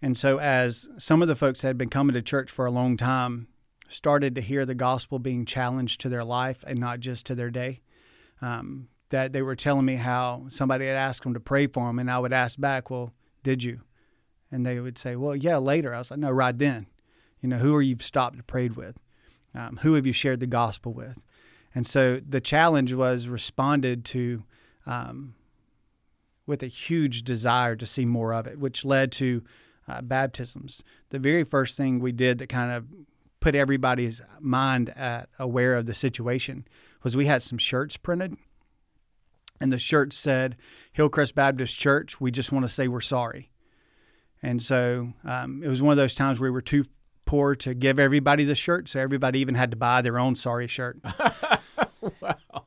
And 0.00 0.16
so, 0.16 0.38
as 0.38 0.88
some 0.98 1.20
of 1.20 1.28
the 1.28 1.36
folks 1.36 1.62
had 1.62 1.76
been 1.76 1.88
coming 1.88 2.14
to 2.14 2.22
church 2.22 2.50
for 2.50 2.64
a 2.64 2.70
long 2.70 2.96
time 2.96 3.48
started 3.88 4.34
to 4.34 4.40
hear 4.40 4.64
the 4.64 4.74
gospel 4.74 5.18
being 5.18 5.44
challenged 5.44 6.00
to 6.00 6.08
their 6.08 6.24
life 6.24 6.64
and 6.66 6.78
not 6.78 7.00
just 7.00 7.26
to 7.26 7.34
their 7.34 7.50
day, 7.50 7.80
um, 8.40 8.88
that 9.10 9.32
they 9.32 9.42
were 9.42 9.56
telling 9.56 9.84
me 9.84 9.96
how 9.96 10.46
somebody 10.48 10.86
had 10.86 10.96
asked 10.96 11.22
them 11.22 11.34
to 11.34 11.40
pray 11.40 11.66
for 11.66 11.86
them, 11.86 11.98
and 11.98 12.10
I 12.10 12.18
would 12.18 12.32
ask 12.32 12.58
back, 12.58 12.90
"Well, 12.90 13.12
did 13.42 13.62
you?" 13.62 13.80
And 14.54 14.64
they 14.64 14.78
would 14.78 14.96
say, 14.96 15.16
well, 15.16 15.34
yeah, 15.34 15.56
later. 15.56 15.92
I 15.92 15.98
was 15.98 16.12
like, 16.12 16.20
no, 16.20 16.30
right 16.30 16.56
then. 16.56 16.86
You 17.40 17.48
know, 17.48 17.56
who 17.56 17.74
are 17.74 17.82
you 17.82 17.96
stopped 17.98 18.36
and 18.36 18.46
prayed 18.46 18.76
with? 18.76 18.96
Um, 19.52 19.78
who 19.82 19.94
have 19.94 20.06
you 20.06 20.12
shared 20.12 20.38
the 20.38 20.46
gospel 20.46 20.92
with? 20.92 21.20
And 21.74 21.84
so 21.84 22.20
the 22.20 22.40
challenge 22.40 22.92
was 22.92 23.26
responded 23.26 24.04
to 24.06 24.44
um, 24.86 25.34
with 26.46 26.62
a 26.62 26.68
huge 26.68 27.24
desire 27.24 27.74
to 27.74 27.84
see 27.84 28.04
more 28.04 28.32
of 28.32 28.46
it, 28.46 28.60
which 28.60 28.84
led 28.84 29.10
to 29.12 29.42
uh, 29.88 30.02
baptisms. 30.02 30.84
The 31.10 31.18
very 31.18 31.42
first 31.42 31.76
thing 31.76 31.98
we 31.98 32.12
did 32.12 32.38
that 32.38 32.48
kind 32.48 32.70
of 32.70 32.86
put 33.44 33.54
everybody's 33.54 34.22
mind 34.40 34.88
at 34.96 35.28
aware 35.38 35.74
of 35.76 35.84
the 35.84 35.92
situation 35.92 36.66
was 37.02 37.14
we 37.14 37.26
had 37.26 37.42
some 37.42 37.58
shirts 37.58 37.94
printed. 37.94 38.34
And 39.60 39.70
the 39.70 39.78
shirt 39.78 40.14
said, 40.14 40.56
Hillcrest 40.94 41.34
Baptist 41.34 41.78
Church, 41.78 42.18
we 42.18 42.30
just 42.30 42.52
want 42.52 42.64
to 42.64 42.72
say 42.72 42.88
we're 42.88 43.02
sorry. 43.02 43.50
And 44.42 44.62
so 44.62 45.12
um, 45.24 45.62
it 45.62 45.68
was 45.68 45.82
one 45.82 45.90
of 45.90 45.98
those 45.98 46.14
times 46.14 46.40
where 46.40 46.50
we 46.50 46.54
were 46.54 46.62
too 46.62 46.86
poor 47.26 47.54
to 47.56 47.74
give 47.74 47.98
everybody 47.98 48.44
the 48.44 48.54
shirt, 48.54 48.88
so 48.88 48.98
everybody 48.98 49.40
even 49.40 49.56
had 49.56 49.70
to 49.72 49.76
buy 49.76 50.00
their 50.00 50.18
own 50.18 50.36
sorry 50.36 50.66
shirt. 50.66 50.98
wow. 52.22 52.64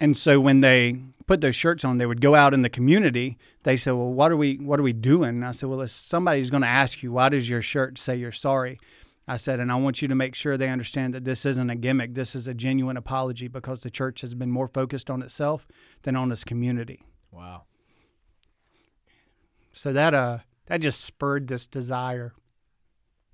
And 0.00 0.16
so 0.16 0.40
when 0.40 0.62
they 0.62 0.96
put 1.26 1.42
those 1.42 1.56
shirts 1.56 1.84
on, 1.84 1.98
they 1.98 2.06
would 2.06 2.22
go 2.22 2.34
out 2.34 2.54
in 2.54 2.62
the 2.62 2.70
community. 2.70 3.36
They 3.64 3.76
said, 3.76 3.92
"Well, 3.92 4.12
what 4.12 4.32
are 4.32 4.36
we 4.36 4.56
what 4.56 4.80
are 4.80 4.82
we 4.82 4.94
doing?" 4.94 5.28
And 5.28 5.44
I 5.44 5.52
said, 5.52 5.68
"Well, 5.68 5.82
if 5.82 5.90
somebody's 5.90 6.48
going 6.48 6.62
to 6.62 6.68
ask 6.68 7.02
you, 7.02 7.12
why 7.12 7.28
does 7.28 7.50
your 7.50 7.62
shirt 7.62 7.98
say 7.98 8.16
you're 8.16 8.32
sorry?" 8.32 8.78
I 9.26 9.38
said, 9.38 9.58
and 9.58 9.72
I 9.72 9.76
want 9.76 10.02
you 10.02 10.08
to 10.08 10.14
make 10.14 10.34
sure 10.34 10.56
they 10.56 10.68
understand 10.68 11.14
that 11.14 11.24
this 11.24 11.46
isn't 11.46 11.70
a 11.70 11.74
gimmick. 11.74 12.14
This 12.14 12.34
is 12.34 12.46
a 12.46 12.54
genuine 12.54 12.96
apology 12.96 13.48
because 13.48 13.80
the 13.80 13.90
church 13.90 14.20
has 14.20 14.34
been 14.34 14.50
more 14.50 14.68
focused 14.68 15.08
on 15.08 15.22
itself 15.22 15.66
than 16.02 16.14
on 16.14 16.30
its 16.30 16.44
community. 16.44 17.02
Wow. 17.30 17.62
So 19.72 19.92
that 19.92 20.14
uh 20.14 20.38
that 20.66 20.80
just 20.80 21.00
spurred 21.00 21.48
this 21.48 21.66
desire 21.66 22.34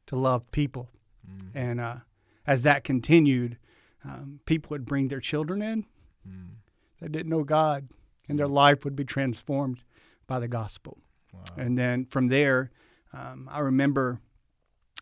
to 0.06 0.16
love 0.16 0.50
people. 0.50 0.90
Mm. 1.28 1.50
And 1.54 1.80
uh, 1.80 1.96
as 2.46 2.62
that 2.62 2.82
continued, 2.82 3.58
um, 4.04 4.40
people 4.44 4.70
would 4.70 4.84
bring 4.84 5.08
their 5.08 5.20
children 5.20 5.62
in 5.62 5.86
mm. 6.28 6.48
that 7.00 7.12
didn't 7.12 7.30
know 7.30 7.44
God, 7.44 7.88
and 8.28 8.38
their 8.38 8.48
mm. 8.48 8.52
life 8.52 8.84
would 8.84 8.96
be 8.96 9.04
transformed 9.04 9.84
by 10.26 10.40
the 10.40 10.48
gospel. 10.48 10.98
Wow. 11.32 11.44
And 11.56 11.78
then 11.78 12.06
from 12.06 12.26
there, 12.26 12.72
um, 13.12 13.48
I 13.52 13.60
remember 13.60 14.20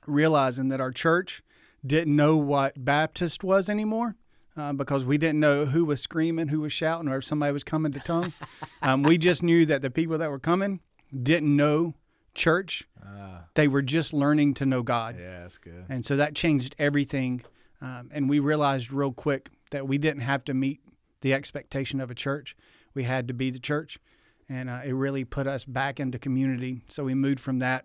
realizing 0.08 0.68
that 0.68 0.80
our 0.80 0.92
church 0.92 1.42
didn't 1.86 2.14
know 2.14 2.36
what 2.36 2.84
Baptist 2.84 3.44
was 3.44 3.68
anymore. 3.68 4.16
Uh, 4.56 4.72
because 4.72 5.04
we 5.04 5.16
didn't 5.16 5.38
know 5.38 5.66
who 5.66 5.84
was 5.84 6.02
screaming, 6.02 6.48
who 6.48 6.60
was 6.60 6.72
shouting, 6.72 7.08
or 7.08 7.18
if 7.18 7.24
somebody 7.24 7.52
was 7.52 7.62
coming 7.62 7.92
to 7.92 8.00
tongue. 8.00 8.32
um, 8.82 9.04
we 9.04 9.16
just 9.16 9.40
knew 9.40 9.64
that 9.64 9.82
the 9.82 9.90
people 9.90 10.18
that 10.18 10.32
were 10.32 10.40
coming 10.40 10.80
didn't 11.22 11.54
know 11.54 11.94
church. 12.34 12.88
Uh, 13.00 13.42
they 13.54 13.68
were 13.68 13.82
just 13.82 14.12
learning 14.12 14.54
to 14.54 14.66
know 14.66 14.82
God. 14.82 15.16
Yeah, 15.16 15.42
that's 15.42 15.58
good. 15.58 15.84
And 15.88 16.04
so 16.04 16.16
that 16.16 16.34
changed 16.34 16.74
everything. 16.76 17.42
Um, 17.80 18.10
and 18.12 18.28
we 18.28 18.40
realized 18.40 18.90
real 18.92 19.12
quick 19.12 19.50
that 19.70 19.86
we 19.86 19.96
didn't 19.96 20.22
have 20.22 20.44
to 20.46 20.54
meet 20.54 20.80
the 21.20 21.34
expectation 21.34 22.00
of 22.00 22.10
a 22.10 22.14
church. 22.14 22.56
We 22.94 23.04
had 23.04 23.28
to 23.28 23.34
be 23.34 23.50
the 23.50 23.60
church. 23.60 24.00
And 24.48 24.68
uh, 24.68 24.80
it 24.84 24.92
really 24.92 25.24
put 25.24 25.46
us 25.46 25.64
back 25.64 26.00
into 26.00 26.18
community. 26.18 26.82
So 26.88 27.04
we 27.04 27.14
moved 27.14 27.38
from 27.38 27.58
that 27.60 27.84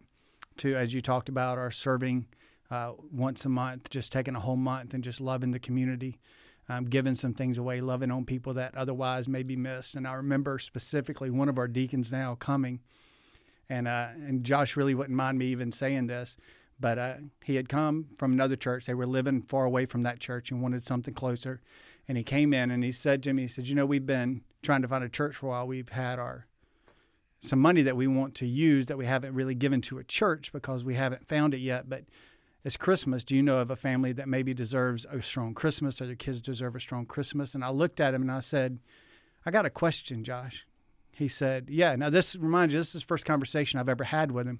to, 0.57 0.75
as 0.75 0.93
you 0.93 1.01
talked 1.01 1.29
about, 1.29 1.57
our 1.57 1.71
serving 1.71 2.27
uh, 2.71 2.93
once 3.11 3.45
a 3.45 3.49
month, 3.49 3.89
just 3.89 4.11
taking 4.11 4.35
a 4.35 4.39
whole 4.39 4.55
month 4.55 4.93
and 4.93 5.03
just 5.03 5.21
loving 5.21 5.51
the 5.51 5.59
community. 5.59 6.19
Um, 6.69 6.85
giving 6.85 7.13
some 7.13 7.33
things 7.33 7.57
away, 7.57 7.81
loving 7.81 8.09
on 8.09 8.23
people 8.23 8.53
that 8.53 8.73
otherwise 8.73 9.27
may 9.27 9.43
be 9.43 9.57
missed. 9.57 9.95
And 9.95 10.07
I 10.07 10.13
remember 10.13 10.57
specifically 10.59 11.29
one 11.29 11.49
of 11.49 11.57
our 11.57 11.67
deacons 11.67 12.09
now 12.09 12.35
coming 12.35 12.79
and 13.69 13.87
uh, 13.87 14.09
and 14.15 14.43
Josh 14.43 14.75
really 14.75 14.95
wouldn't 14.95 15.15
mind 15.15 15.39
me 15.39 15.47
even 15.47 15.71
saying 15.71 16.07
this, 16.07 16.37
but 16.79 16.97
uh, 16.99 17.15
he 17.43 17.55
had 17.55 17.69
come 17.69 18.07
from 18.17 18.33
another 18.33 18.55
church. 18.55 18.85
They 18.85 18.93
were 18.93 19.05
living 19.05 19.41
far 19.41 19.65
away 19.65 19.85
from 19.85 20.03
that 20.03 20.19
church 20.19 20.51
and 20.51 20.61
wanted 20.61 20.83
something 20.83 21.13
closer. 21.13 21.61
And 22.07 22.17
he 22.17 22.23
came 22.23 22.53
in 22.53 22.69
and 22.69 22.83
he 22.83 22.91
said 22.91 23.23
to 23.23 23.33
me, 23.33 23.43
he 23.43 23.47
said, 23.47 23.67
"You 23.67 23.75
know, 23.75 23.85
we've 23.85 24.05
been 24.05 24.41
trying 24.61 24.81
to 24.81 24.87
find 24.87 25.03
a 25.03 25.09
church 25.09 25.35
for 25.35 25.47
a 25.47 25.49
while. 25.49 25.67
We've 25.67 25.89
had 25.89 26.19
our 26.19 26.47
some 27.43 27.59
money 27.59 27.81
that 27.81 27.95
we 27.95 28.07
want 28.07 28.35
to 28.35 28.45
use 28.45 28.87
that 28.87 28.97
we 28.97 29.05
haven't 29.05 29.33
really 29.33 29.55
given 29.55 29.81
to 29.81 29.97
a 29.97 30.03
church 30.03 30.51
because 30.51 30.83
we 30.83 30.95
haven't 30.95 31.27
found 31.27 31.53
it 31.53 31.59
yet, 31.59 31.89
but." 31.89 32.03
It's 32.65 32.77
Christmas. 32.77 33.25
Do 33.25 33.35
you 33.35 33.43
know 33.43 33.57
of 33.57 33.69
a 33.69 33.75
family 33.75 34.13
that 34.13 34.29
maybe 34.29 34.53
deserves 34.53 35.05
a 35.11 35.21
strong 35.21 35.53
Christmas 35.53 35.99
or 35.99 36.05
their 36.05 36.15
kids 36.15 36.41
deserve 36.41 36.77
a 36.77 36.79
strong 36.79 37.05
Christmas? 37.05 37.53
And 37.53 37.61
I 37.61 37.69
looked 37.69 37.99
at 37.99 38.13
him 38.13 38.21
and 38.21 38.31
I 38.31 38.39
said, 38.39 38.79
I 39.45 39.51
got 39.51 39.65
a 39.65 39.69
question, 39.69 40.23
Josh 40.23 40.65
he 41.15 41.27
said, 41.27 41.69
Yeah, 41.69 41.95
now 41.95 42.09
this 42.09 42.35
reminds 42.35 42.73
you, 42.73 42.79
this 42.79 42.95
is 42.95 43.01
the 43.01 43.07
first 43.07 43.25
conversation 43.25 43.79
I've 43.79 43.89
ever 43.89 44.05
had 44.05 44.31
with 44.31 44.47
him. 44.47 44.59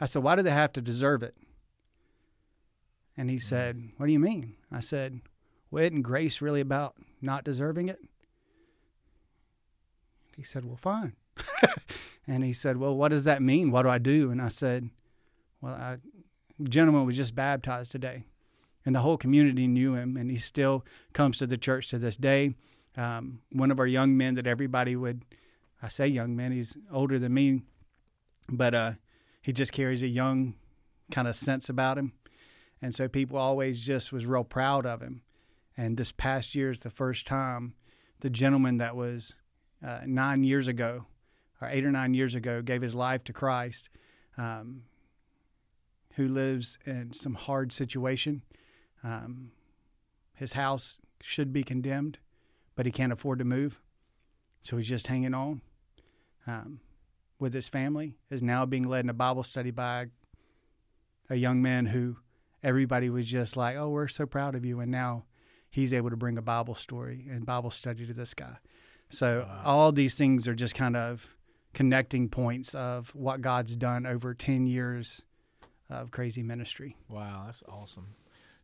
I 0.00 0.06
said, 0.06 0.22
Why 0.22 0.34
do 0.34 0.42
they 0.42 0.50
have 0.50 0.72
to 0.74 0.80
deserve 0.80 1.22
it? 1.22 1.36
And 3.16 3.28
he 3.28 3.38
said, 3.38 3.76
mm. 3.76 3.90
What 3.98 4.06
do 4.06 4.12
you 4.12 4.18
mean? 4.18 4.56
I 4.70 4.80
said, 4.80 5.20
Well, 5.70 5.84
isn't 5.84 6.02
grace 6.02 6.40
really 6.40 6.60
about 6.60 6.96
not 7.20 7.44
deserving 7.44 7.88
it? 7.88 7.98
He 10.36 10.42
said, 10.42 10.64
Well, 10.64 10.78
fine. 10.78 11.14
And 12.26 12.44
he 12.44 12.52
said, 12.52 12.76
Well, 12.76 12.94
what 12.94 13.08
does 13.08 13.24
that 13.24 13.42
mean? 13.42 13.70
What 13.70 13.82
do 13.82 13.88
I 13.88 13.98
do? 13.98 14.30
And 14.30 14.40
I 14.40 14.48
said, 14.48 14.90
Well, 15.60 15.74
a 15.74 15.98
gentleman 16.62 17.06
was 17.06 17.16
just 17.16 17.34
baptized 17.34 17.92
today, 17.92 18.24
and 18.84 18.94
the 18.94 19.00
whole 19.00 19.16
community 19.16 19.66
knew 19.66 19.94
him, 19.94 20.16
and 20.16 20.30
he 20.30 20.38
still 20.38 20.84
comes 21.12 21.38
to 21.38 21.46
the 21.46 21.58
church 21.58 21.88
to 21.88 21.98
this 21.98 22.16
day. 22.16 22.54
Um, 22.96 23.40
one 23.50 23.70
of 23.70 23.78
our 23.80 23.86
young 23.86 24.16
men 24.16 24.34
that 24.34 24.46
everybody 24.46 24.96
would 24.96 25.24
I 25.82 25.88
say 25.88 26.06
young 26.06 26.36
man, 26.36 26.52
he's 26.52 26.76
older 26.92 27.18
than 27.18 27.34
me, 27.34 27.62
but 28.48 28.72
uh, 28.72 28.92
he 29.42 29.52
just 29.52 29.72
carries 29.72 30.02
a 30.04 30.08
young 30.08 30.54
kind 31.10 31.26
of 31.26 31.34
sense 31.34 31.68
about 31.68 31.98
him. 31.98 32.12
And 32.80 32.94
so 32.94 33.08
people 33.08 33.36
always 33.36 33.84
just 33.84 34.12
was 34.12 34.24
real 34.24 34.44
proud 34.44 34.86
of 34.86 35.02
him. 35.02 35.22
And 35.76 35.96
this 35.96 36.12
past 36.12 36.54
year 36.54 36.70
is 36.70 36.80
the 36.80 36.90
first 36.90 37.26
time 37.26 37.74
the 38.20 38.30
gentleman 38.30 38.78
that 38.78 38.94
was 38.94 39.34
uh, 39.84 40.00
nine 40.06 40.44
years 40.44 40.68
ago, 40.68 41.06
or 41.62 41.68
eight 41.70 41.84
or 41.84 41.90
nine 41.90 42.14
years 42.14 42.34
ago, 42.34 42.60
gave 42.62 42.82
his 42.82 42.94
life 42.94 43.24
to 43.24 43.32
Christ, 43.32 43.88
um, 44.36 44.82
who 46.14 46.28
lives 46.28 46.78
in 46.84 47.12
some 47.12 47.34
hard 47.34 47.72
situation. 47.72 48.42
Um, 49.04 49.52
his 50.34 50.52
house 50.52 50.98
should 51.20 51.52
be 51.52 51.62
condemned, 51.62 52.18
but 52.74 52.86
he 52.86 52.92
can't 52.92 53.12
afford 53.12 53.38
to 53.38 53.44
move. 53.44 53.80
So 54.62 54.76
he's 54.76 54.88
just 54.88 55.06
hanging 55.06 55.34
on 55.34 55.60
um, 56.46 56.80
with 57.38 57.52
his 57.54 57.68
family 57.68 58.16
is 58.30 58.42
now 58.42 58.64
being 58.66 58.86
led 58.86 59.04
in 59.04 59.10
a 59.10 59.14
Bible 59.14 59.42
study 59.42 59.70
by 59.70 60.06
a 61.28 61.36
young 61.36 61.62
man 61.62 61.86
who 61.86 62.16
everybody 62.62 63.10
was 63.10 63.26
just 63.26 63.56
like, 63.56 63.76
"Oh, 63.76 63.88
we're 63.88 64.08
so 64.08 64.26
proud 64.26 64.54
of 64.54 64.64
you," 64.64 64.80
and 64.80 64.90
now 64.90 65.24
he's 65.70 65.92
able 65.92 66.10
to 66.10 66.16
bring 66.16 66.38
a 66.38 66.42
Bible 66.42 66.74
story 66.74 67.26
and 67.30 67.46
Bible 67.46 67.70
study 67.70 68.06
to 68.06 68.12
this 68.12 68.34
guy. 68.34 68.58
So 69.08 69.46
wow. 69.46 69.62
all 69.64 69.92
these 69.92 70.14
things 70.14 70.46
are 70.46 70.54
just 70.54 70.74
kind 70.74 70.96
of 70.96 71.26
connecting 71.72 72.28
points 72.28 72.74
of 72.74 73.14
what 73.14 73.40
God's 73.40 73.76
done 73.76 74.06
over 74.06 74.34
ten 74.34 74.66
years 74.66 75.22
of 75.90 76.10
crazy 76.10 76.42
ministry. 76.42 76.96
Wow, 77.08 77.44
that's 77.46 77.62
awesome. 77.68 78.14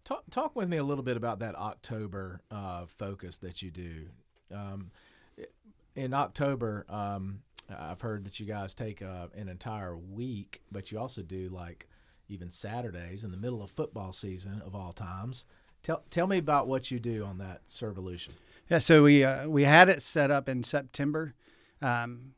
Talk 0.05 0.25
talk 0.31 0.57
with 0.57 0.69
me 0.69 0.79
a 0.79 0.85
little 0.85 1.05
bit 1.05 1.17
about 1.17 1.41
that 1.41 1.55
October 1.55 2.41
uh, 2.51 2.87
focus 2.87 3.39
that 3.39 3.61
you 3.63 3.71
do. 3.71 4.07
Um, 4.55 4.91
in 5.95 6.15
October, 6.15 6.87
um, 6.89 7.41
I've 7.69 8.01
heard 8.01 8.25
that 8.25 8.41
you 8.41 8.47
guys 8.47 8.75
take 8.75 9.03
uh, 9.03 9.27
an 9.35 9.49
entire 9.49 9.97
week, 9.97 10.63
but 10.73 10.91
you 10.91 10.99
also 10.99 11.23
do 11.23 11.51
like 11.51 11.89
even 12.29 12.51
Saturdays 12.51 13.25
in 13.25 13.31
the 13.31 13.37
middle 13.37 13.63
of 13.63 13.71
football 13.71 14.13
season 14.13 14.63
of 14.65 14.75
all 14.75 14.93
times. 14.93 15.45
Tell 15.83 16.03
tell 16.11 16.27
me 16.27 16.39
about 16.39 16.67
what 16.67 16.91
you 16.91 16.99
do 16.99 17.25
on 17.25 17.39
that 17.39 17.67
Servolution. 17.69 18.31
Yeah, 18.71 18.79
so 18.79 19.03
we 19.03 19.25
uh, 19.25 19.49
we 19.49 19.65
had 19.65 19.89
it 19.89 20.03
set 20.03 20.31
up 20.31 20.49
in 20.49 20.63
September, 20.63 21.35
um, 21.83 22.35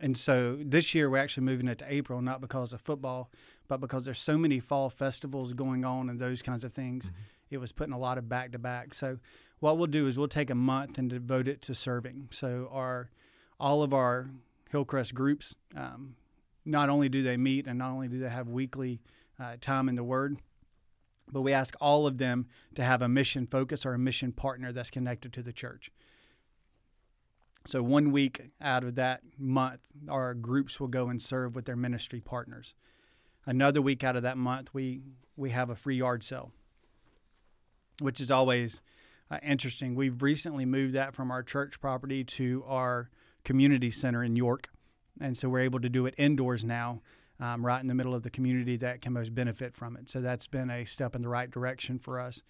and 0.00 0.16
so 0.16 0.58
this 0.60 0.94
year 0.94 1.08
we're 1.08 1.18
actually 1.18 1.44
moving 1.44 1.68
it 1.68 1.78
to 1.78 1.92
April, 1.92 2.20
not 2.20 2.40
because 2.40 2.72
of 2.72 2.80
football, 2.80 3.30
but 3.68 3.80
because 3.80 4.04
there's 4.04 4.20
so 4.20 4.36
many 4.36 4.60
fall 4.60 4.90
festivals 4.90 5.52
going 5.52 5.84
on 5.84 6.10
and 6.10 6.18
those 6.18 6.42
kinds 6.42 6.64
of 6.64 6.72
things. 6.72 7.06
Mm-hmm. 7.06 7.14
It 7.50 7.58
was 7.58 7.72
putting 7.72 7.94
a 7.94 7.98
lot 7.98 8.18
of 8.18 8.28
back 8.28 8.52
to 8.52 8.58
back. 8.58 8.94
So 8.94 9.18
what 9.60 9.78
we'll 9.78 9.86
do 9.86 10.06
is 10.06 10.18
we'll 10.18 10.28
take 10.28 10.50
a 10.50 10.54
month 10.54 10.98
and 10.98 11.08
devote 11.08 11.48
it 11.48 11.62
to 11.62 11.74
serving. 11.74 12.28
So 12.32 12.68
our 12.72 13.10
all 13.60 13.82
of 13.82 13.94
our 13.94 14.30
Hillcrest 14.70 15.14
groups, 15.14 15.54
um, 15.76 16.16
not 16.64 16.88
only 16.88 17.08
do 17.08 17.22
they 17.22 17.36
meet 17.36 17.66
and 17.66 17.78
not 17.78 17.92
only 17.92 18.08
do 18.08 18.18
they 18.18 18.28
have 18.28 18.48
weekly 18.48 19.00
uh, 19.38 19.56
time 19.60 19.88
in 19.88 19.94
the 19.94 20.02
Word, 20.02 20.38
but 21.30 21.42
we 21.42 21.52
ask 21.52 21.74
all 21.80 22.06
of 22.06 22.18
them 22.18 22.46
to 22.74 22.82
have 22.82 23.00
a 23.00 23.08
mission 23.08 23.46
focus 23.46 23.86
or 23.86 23.94
a 23.94 23.98
mission 23.98 24.32
partner 24.32 24.72
that's 24.72 24.90
connected 24.90 25.32
to 25.32 25.42
the 25.42 25.52
church. 25.52 25.90
So 27.66 27.82
one 27.82 28.12
week 28.12 28.50
out 28.60 28.84
of 28.84 28.94
that 28.96 29.22
month, 29.38 29.82
our 30.08 30.34
groups 30.34 30.78
will 30.78 30.88
go 30.88 31.08
and 31.08 31.20
serve 31.20 31.54
with 31.54 31.64
their 31.64 31.76
ministry 31.76 32.20
partners. 32.20 32.74
Another 33.46 33.80
week 33.80 34.04
out 34.04 34.16
of 34.16 34.22
that 34.22 34.36
month, 34.36 34.72
we 34.74 35.00
we 35.36 35.50
have 35.50 35.70
a 35.70 35.76
free 35.76 35.96
yard 35.96 36.22
sale, 36.22 36.52
which 38.00 38.20
is 38.20 38.30
always 38.30 38.80
uh, 39.30 39.38
interesting. 39.42 39.94
We've 39.94 40.22
recently 40.22 40.64
moved 40.64 40.94
that 40.94 41.14
from 41.14 41.30
our 41.30 41.42
church 41.42 41.80
property 41.80 42.22
to 42.24 42.64
our 42.66 43.10
community 43.44 43.90
center 43.90 44.22
in 44.22 44.36
York, 44.36 44.68
and 45.20 45.36
so 45.36 45.48
we're 45.48 45.60
able 45.60 45.80
to 45.80 45.88
do 45.88 46.06
it 46.06 46.14
indoors 46.16 46.64
now 46.64 47.00
um, 47.40 47.64
right 47.64 47.80
in 47.80 47.88
the 47.88 47.94
middle 47.94 48.14
of 48.14 48.22
the 48.22 48.30
community 48.30 48.76
that 48.78 49.00
can 49.00 49.12
most 49.12 49.34
benefit 49.34 49.74
from 49.74 49.96
it. 49.96 50.08
So 50.08 50.20
that's 50.20 50.46
been 50.46 50.70
a 50.70 50.84
step 50.84 51.14
in 51.14 51.22
the 51.22 51.28
right 51.28 51.50
direction 51.50 51.98
for 51.98 52.20
us. 52.20 52.42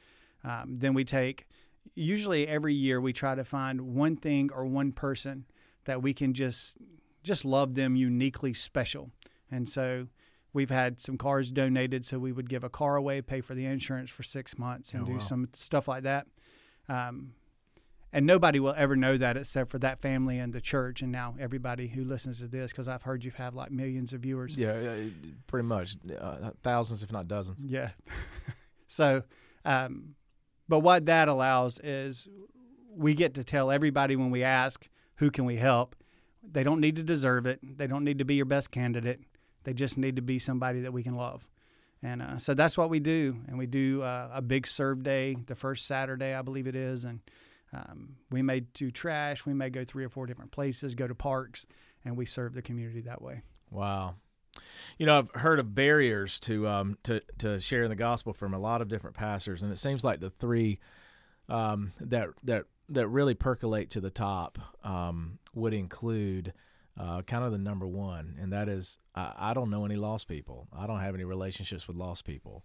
Um, 0.44 0.76
then 0.78 0.92
we 0.94 1.04
take, 1.04 1.46
usually 1.94 2.48
every 2.48 2.74
year, 2.74 3.00
we 3.00 3.12
try 3.12 3.34
to 3.34 3.44
find 3.44 3.94
one 3.94 4.16
thing 4.16 4.50
or 4.54 4.64
one 4.64 4.92
person 4.92 5.44
that 5.84 6.02
we 6.02 6.14
can 6.14 6.34
just 6.34 6.76
just 7.22 7.44
love 7.44 7.74
them 7.74 7.96
uniquely 7.96 8.52
special. 8.52 9.10
And 9.50 9.68
so 9.68 10.08
we've 10.52 10.70
had 10.70 11.00
some 11.00 11.16
cars 11.16 11.50
donated, 11.50 12.04
so 12.04 12.18
we 12.18 12.32
would 12.32 12.50
give 12.50 12.64
a 12.64 12.68
car 12.68 12.96
away, 12.96 13.22
pay 13.22 13.40
for 13.40 13.54
the 13.54 13.64
insurance 13.64 14.10
for 14.10 14.22
six 14.22 14.58
months, 14.58 14.92
and 14.92 15.04
oh, 15.04 15.06
do 15.06 15.12
wow. 15.14 15.18
some 15.18 15.48
stuff 15.54 15.88
like 15.88 16.02
that. 16.02 16.26
Um, 16.88 17.32
and 18.14 18.26
nobody 18.26 18.60
will 18.60 18.74
ever 18.76 18.94
know 18.94 19.16
that 19.16 19.36
except 19.36 19.70
for 19.70 19.78
that 19.80 20.00
family 20.00 20.38
and 20.38 20.52
the 20.52 20.60
church 20.60 21.02
and 21.02 21.10
now 21.10 21.34
everybody 21.38 21.88
who 21.88 22.04
listens 22.04 22.38
to 22.38 22.46
this 22.46 22.70
because 22.70 22.86
i've 22.86 23.02
heard 23.02 23.24
you 23.24 23.32
have 23.32 23.54
like 23.54 23.72
millions 23.72 24.12
of 24.12 24.20
viewers 24.20 24.56
yeah, 24.56 24.96
pretty 25.48 25.66
much 25.66 25.96
uh, 26.18 26.50
thousands 26.62 27.02
if 27.02 27.10
not 27.10 27.26
dozens 27.26 27.58
yeah 27.60 27.90
so 28.86 29.22
um, 29.64 30.14
but 30.68 30.80
what 30.80 31.06
that 31.06 31.28
allows 31.28 31.80
is 31.82 32.28
we 32.94 33.14
get 33.14 33.34
to 33.34 33.44
tell 33.44 33.70
everybody 33.70 34.16
when 34.16 34.30
we 34.30 34.42
ask 34.42 34.88
who 35.16 35.30
can 35.30 35.44
we 35.44 35.56
help 35.56 35.96
they 36.42 36.62
don't 36.62 36.80
need 36.80 36.96
to 36.96 37.02
deserve 37.02 37.46
it 37.46 37.58
they 37.62 37.86
don't 37.86 38.04
need 38.04 38.18
to 38.18 38.24
be 38.24 38.34
your 38.34 38.44
best 38.44 38.70
candidate 38.70 39.20
they 39.64 39.72
just 39.72 39.96
need 39.96 40.16
to 40.16 40.22
be 40.22 40.38
somebody 40.38 40.80
that 40.80 40.92
we 40.92 41.02
can 41.02 41.14
love 41.14 41.46
and 42.02 42.20
uh, 42.20 42.36
so 42.38 42.52
that's 42.54 42.76
what 42.76 42.90
we 42.90 43.00
do 43.00 43.36
and 43.48 43.56
we 43.58 43.66
do 43.66 44.02
uh, 44.02 44.28
a 44.32 44.42
big 44.42 44.66
serve 44.66 45.02
day 45.02 45.36
the 45.46 45.54
first 45.54 45.86
saturday 45.86 46.34
i 46.34 46.42
believe 46.42 46.66
it 46.66 46.76
is 46.76 47.04
and 47.04 47.20
um, 47.74 48.16
we 48.30 48.42
may 48.42 48.60
do 48.60 48.90
trash. 48.90 49.46
We 49.46 49.54
may 49.54 49.70
go 49.70 49.84
three 49.84 50.04
or 50.04 50.08
four 50.08 50.26
different 50.26 50.52
places, 50.52 50.94
go 50.94 51.06
to 51.06 51.14
parks, 51.14 51.66
and 52.04 52.16
we 52.16 52.24
serve 52.24 52.54
the 52.54 52.62
community 52.62 53.00
that 53.02 53.20
way. 53.20 53.42
Wow. 53.70 54.16
You 54.98 55.06
know, 55.06 55.18
I've 55.18 55.30
heard 55.40 55.58
of 55.58 55.74
barriers 55.74 56.38
to 56.40 56.68
um, 56.68 56.98
to 57.04 57.20
to 57.38 57.60
sharing 57.60 57.90
the 57.90 57.96
gospel 57.96 58.32
from 58.32 58.54
a 58.54 58.58
lot 58.58 58.80
of 58.80 58.88
different 58.88 59.16
pastors, 59.16 59.62
and 59.62 59.72
it 59.72 59.78
seems 59.78 60.04
like 60.04 60.20
the 60.20 60.30
three 60.30 60.78
um, 61.48 61.92
that 62.00 62.30
that 62.44 62.64
that 62.90 63.08
really 63.08 63.34
percolate 63.34 63.90
to 63.90 64.00
the 64.00 64.10
top 64.10 64.58
um, 64.84 65.38
would 65.54 65.74
include 65.74 66.52
uh, 66.98 67.22
kind 67.22 67.44
of 67.44 67.52
the 67.52 67.58
number 67.58 67.86
one, 67.86 68.36
and 68.40 68.52
that 68.52 68.68
is 68.68 68.98
I, 69.14 69.32
I, 69.36 69.54
don't 69.54 69.70
know 69.70 69.84
any 69.84 69.96
lost 69.96 70.28
people. 70.28 70.68
I 70.72 70.86
don't 70.86 71.00
have 71.00 71.14
any 71.14 71.24
relationships 71.24 71.88
with 71.88 71.96
lost 71.96 72.24
people. 72.24 72.64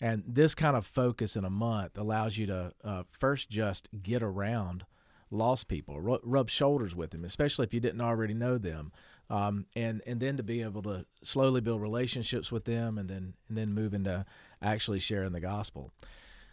And 0.00 0.22
this 0.26 0.54
kind 0.54 0.76
of 0.76 0.86
focus 0.86 1.36
in 1.36 1.44
a 1.44 1.50
month 1.50 1.96
allows 1.98 2.36
you 2.36 2.46
to 2.46 2.72
uh, 2.84 3.02
first 3.18 3.48
just 3.48 3.88
get 4.02 4.22
around 4.22 4.84
lost 5.30 5.68
people, 5.68 6.00
rub, 6.00 6.20
rub 6.22 6.50
shoulders 6.50 6.94
with 6.94 7.10
them, 7.10 7.24
especially 7.24 7.64
if 7.64 7.74
you 7.74 7.80
didn't 7.80 8.00
already 8.00 8.34
know 8.34 8.58
them, 8.58 8.92
um, 9.30 9.66
and 9.74 10.02
and 10.06 10.20
then 10.20 10.36
to 10.36 10.42
be 10.42 10.62
able 10.62 10.82
to 10.82 11.04
slowly 11.22 11.60
build 11.60 11.82
relationships 11.82 12.52
with 12.52 12.64
them, 12.64 12.98
and 12.98 13.08
then 13.08 13.34
and 13.48 13.58
then 13.58 13.72
move 13.72 13.94
into 13.94 14.24
actually 14.62 15.00
sharing 15.00 15.32
the 15.32 15.40
gospel. 15.40 15.90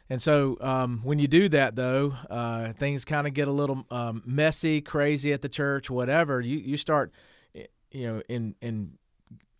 And 0.10 0.22
so 0.22 0.58
um, 0.60 1.00
when 1.04 1.18
you 1.18 1.28
do 1.28 1.50
that, 1.50 1.76
though, 1.76 2.14
uh, 2.30 2.74
things 2.74 3.06
kind 3.06 3.26
of 3.26 3.34
get 3.34 3.48
a 3.48 3.52
little 3.52 3.86
um, 3.90 4.22
messy, 4.26 4.82
crazy 4.82 5.32
at 5.32 5.42
the 5.42 5.50
church, 5.50 5.90
whatever. 5.90 6.42
You 6.42 6.58
you 6.58 6.78
start, 6.78 7.12
you 7.54 8.08
know, 8.08 8.22
in 8.28 8.56
in 8.62 8.98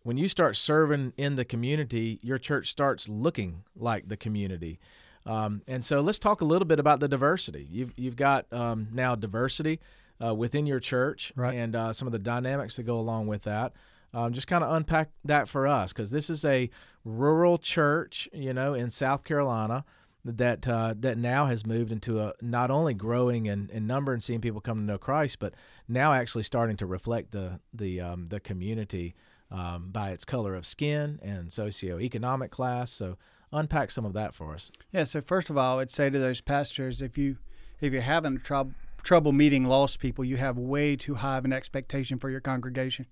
when 0.02 0.16
you 0.18 0.28
start 0.28 0.56
serving 0.56 1.14
in 1.16 1.36
the 1.36 1.44
community, 1.44 2.18
your 2.22 2.38
church 2.38 2.70
starts 2.70 3.08
looking 3.08 3.64
like 3.74 4.08
the 4.08 4.16
community. 4.16 4.78
Um, 5.26 5.62
and 5.66 5.82
so 5.82 6.02
let's 6.02 6.18
talk 6.18 6.42
a 6.42 6.44
little 6.44 6.66
bit 6.66 6.78
about 6.78 7.00
the 7.00 7.08
diversity. 7.08 7.66
You've 7.70 7.94
you've 7.96 8.16
got 8.16 8.52
um, 8.52 8.88
now 8.92 9.14
diversity 9.14 9.80
uh, 10.24 10.34
within 10.34 10.66
your 10.66 10.80
church 10.80 11.32
right. 11.36 11.54
and 11.54 11.76
uh, 11.76 11.92
some 11.92 12.06
of 12.06 12.12
the 12.12 12.18
dynamics 12.18 12.76
that 12.76 12.84
go 12.84 12.96
along 12.96 13.26
with 13.26 13.42
that. 13.44 13.72
Um, 14.12 14.32
just 14.32 14.46
kind 14.46 14.62
of 14.62 14.72
unpack 14.72 15.10
that 15.24 15.48
for 15.48 15.66
us 15.66 15.92
because 15.92 16.12
this 16.12 16.30
is 16.30 16.44
a 16.44 16.70
rural 17.04 17.58
church, 17.58 18.28
you 18.32 18.54
know, 18.54 18.74
in 18.74 18.88
South 18.88 19.24
Carolina 19.24 19.84
that 20.24 20.66
uh, 20.66 20.94
that 21.00 21.18
now 21.18 21.46
has 21.46 21.66
moved 21.66 21.92
into 21.92 22.20
a 22.20 22.32
not 22.40 22.70
only 22.70 22.94
growing 22.94 23.46
in, 23.46 23.68
in 23.72 23.86
number 23.86 24.12
and 24.12 24.22
seeing 24.22 24.40
people 24.40 24.60
come 24.60 24.78
to 24.78 24.84
know 24.84 24.98
Christ, 24.98 25.38
but 25.38 25.54
now 25.88 26.12
actually 26.12 26.44
starting 26.44 26.76
to 26.76 26.86
reflect 26.86 27.32
the 27.32 27.60
the 27.72 28.00
um, 28.00 28.28
the 28.28 28.40
community 28.40 29.14
um, 29.50 29.90
by 29.90 30.10
its 30.10 30.24
color 30.24 30.54
of 30.54 30.64
skin 30.64 31.18
and 31.22 31.48
socioeconomic 31.48 32.50
class. 32.50 32.92
So 32.92 33.18
unpack 33.52 33.90
some 33.90 34.04
of 34.04 34.14
that 34.14 34.34
for 34.34 34.54
us. 34.54 34.70
Yeah. 34.92 35.04
So 35.04 35.20
first 35.20 35.50
of 35.50 35.58
all, 35.58 35.74
I 35.74 35.76
would 35.76 35.90
say 35.90 36.08
to 36.08 36.18
those 36.18 36.40
pastors, 36.40 37.02
if 37.02 37.18
you 37.18 37.38
if 37.80 37.92
you're 37.92 38.02
having 38.02 38.40
trouble 38.40 38.74
trouble 39.04 39.32
meeting 39.32 39.64
lost 39.66 40.00
people, 40.00 40.24
you 40.24 40.36
have 40.36 40.58
way 40.58 40.96
too 40.96 41.14
high 41.14 41.38
of 41.38 41.44
an 41.44 41.52
expectation 41.52 42.18
for 42.18 42.30
your 42.30 42.40
congregation. 42.40 43.06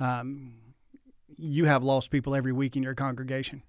Um, 0.00 0.54
you 1.36 1.66
have 1.66 1.84
lost 1.84 2.10
people 2.10 2.34
every 2.34 2.52
week 2.52 2.76
in 2.76 2.82
your 2.82 2.94
congregation. 2.94 3.62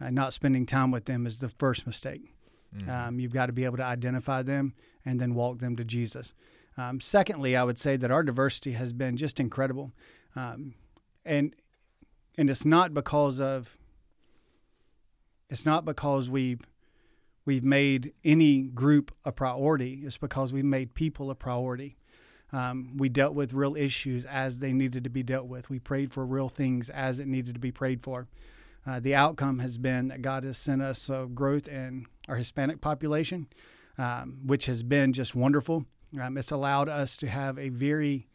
Uh, 0.00 0.10
not 0.10 0.32
spending 0.32 0.66
time 0.66 0.90
with 0.90 1.06
them 1.06 1.26
is 1.26 1.38
the 1.38 1.48
first 1.48 1.86
mistake. 1.86 2.32
Mm-hmm. 2.76 2.90
Um, 2.90 3.20
you've 3.20 3.32
got 3.32 3.46
to 3.46 3.52
be 3.52 3.64
able 3.64 3.78
to 3.78 3.84
identify 3.84 4.42
them 4.42 4.74
and 5.04 5.20
then 5.20 5.34
walk 5.34 5.58
them 5.58 5.76
to 5.76 5.84
Jesus. 5.84 6.34
Um, 6.76 7.00
secondly, 7.00 7.56
I 7.56 7.64
would 7.64 7.78
say 7.78 7.96
that 7.96 8.10
our 8.10 8.22
diversity 8.22 8.72
has 8.72 8.92
been 8.92 9.16
just 9.16 9.40
incredible. 9.40 9.92
Um, 10.36 10.74
and 11.24 11.54
and 12.38 12.48
it's 12.48 12.64
not 12.64 12.94
because 12.94 13.40
of 13.40 13.76
it's 15.50 15.66
not 15.66 15.84
because 15.84 16.30
we've 16.30 16.60
we've 17.44 17.64
made 17.64 18.12
any 18.24 18.62
group 18.62 19.14
a 19.24 19.32
priority. 19.32 20.02
It's 20.04 20.18
because 20.18 20.52
we've 20.52 20.64
made 20.64 20.94
people 20.94 21.30
a 21.30 21.34
priority. 21.34 21.96
Um, 22.52 22.96
we 22.96 23.08
dealt 23.08 23.34
with 23.34 23.54
real 23.54 23.76
issues 23.76 24.24
as 24.26 24.58
they 24.58 24.72
needed 24.72 25.04
to 25.04 25.10
be 25.10 25.22
dealt 25.22 25.46
with. 25.46 25.70
We 25.70 25.78
prayed 25.78 26.12
for 26.12 26.26
real 26.26 26.48
things 26.48 26.90
as 26.90 27.18
it 27.18 27.26
needed 27.26 27.54
to 27.54 27.60
be 27.60 27.72
prayed 27.72 28.02
for. 28.02 28.28
Uh, 28.86 29.00
the 29.00 29.14
outcome 29.14 29.60
has 29.60 29.78
been 29.78 30.08
that 30.08 30.22
God 30.22 30.44
has 30.44 30.58
sent 30.58 30.82
us 30.82 31.08
uh, 31.08 31.24
growth 31.26 31.68
in 31.68 32.06
our 32.28 32.36
Hispanic 32.36 32.80
population, 32.80 33.46
um, 33.96 34.38
which 34.44 34.66
has 34.66 34.82
been 34.82 35.12
just 35.12 35.34
wonderful. 35.34 35.86
Um, 36.20 36.36
it's 36.36 36.50
allowed 36.50 36.88
us 36.88 37.16
to 37.18 37.28
have 37.28 37.58
a 37.58 37.68
very 37.70 38.28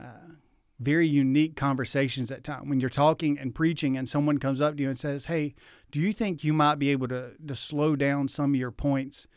uh, 0.00 0.34
very 0.80 1.06
unique 1.06 1.56
conversations 1.56 2.30
at 2.30 2.42
time 2.42 2.68
when 2.68 2.80
you're 2.80 2.88
talking 2.88 3.38
and 3.38 3.54
preaching 3.54 3.96
and 3.96 4.08
someone 4.08 4.38
comes 4.38 4.60
up 4.60 4.76
to 4.76 4.82
you 4.82 4.88
and 4.88 4.98
says 4.98 5.26
hey 5.26 5.54
do 5.92 6.00
you 6.00 6.12
think 6.12 6.42
you 6.42 6.52
might 6.52 6.76
be 6.76 6.88
able 6.88 7.06
to, 7.06 7.32
to 7.46 7.54
slow 7.54 7.94
down 7.94 8.26
some 8.26 8.54
of 8.54 8.58
your 8.58 8.70
points 8.70 9.28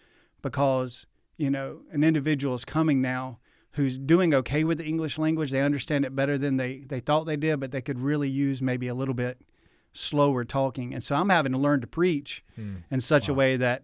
because 0.41 1.05
you 1.37 1.51
know 1.51 1.81
an 1.91 2.03
individual 2.03 2.55
is 2.55 2.63
coming 2.63 3.01
now 3.01 3.39
who's 3.71 3.97
doing 3.97 4.33
okay 4.33 4.63
with 4.63 4.77
the 4.77 4.85
english 4.85 5.17
language 5.17 5.51
they 5.51 5.61
understand 5.61 6.05
it 6.05 6.15
better 6.15 6.37
than 6.37 6.55
they, 6.55 6.77
they 6.87 7.01
thought 7.01 7.25
they 7.25 7.37
did 7.37 7.59
but 7.59 7.71
they 7.71 7.81
could 7.81 7.99
really 7.99 8.29
use 8.29 8.61
maybe 8.61 8.87
a 8.87 8.95
little 8.95 9.13
bit 9.13 9.41
slower 9.91 10.45
talking 10.45 10.93
and 10.93 11.03
so 11.03 11.13
i'm 11.15 11.29
having 11.29 11.51
to 11.51 11.57
learn 11.57 11.81
to 11.81 11.87
preach 11.87 12.43
hmm. 12.55 12.77
in 12.89 13.01
such 13.01 13.27
wow. 13.27 13.33
a 13.33 13.37
way 13.37 13.57
that 13.57 13.83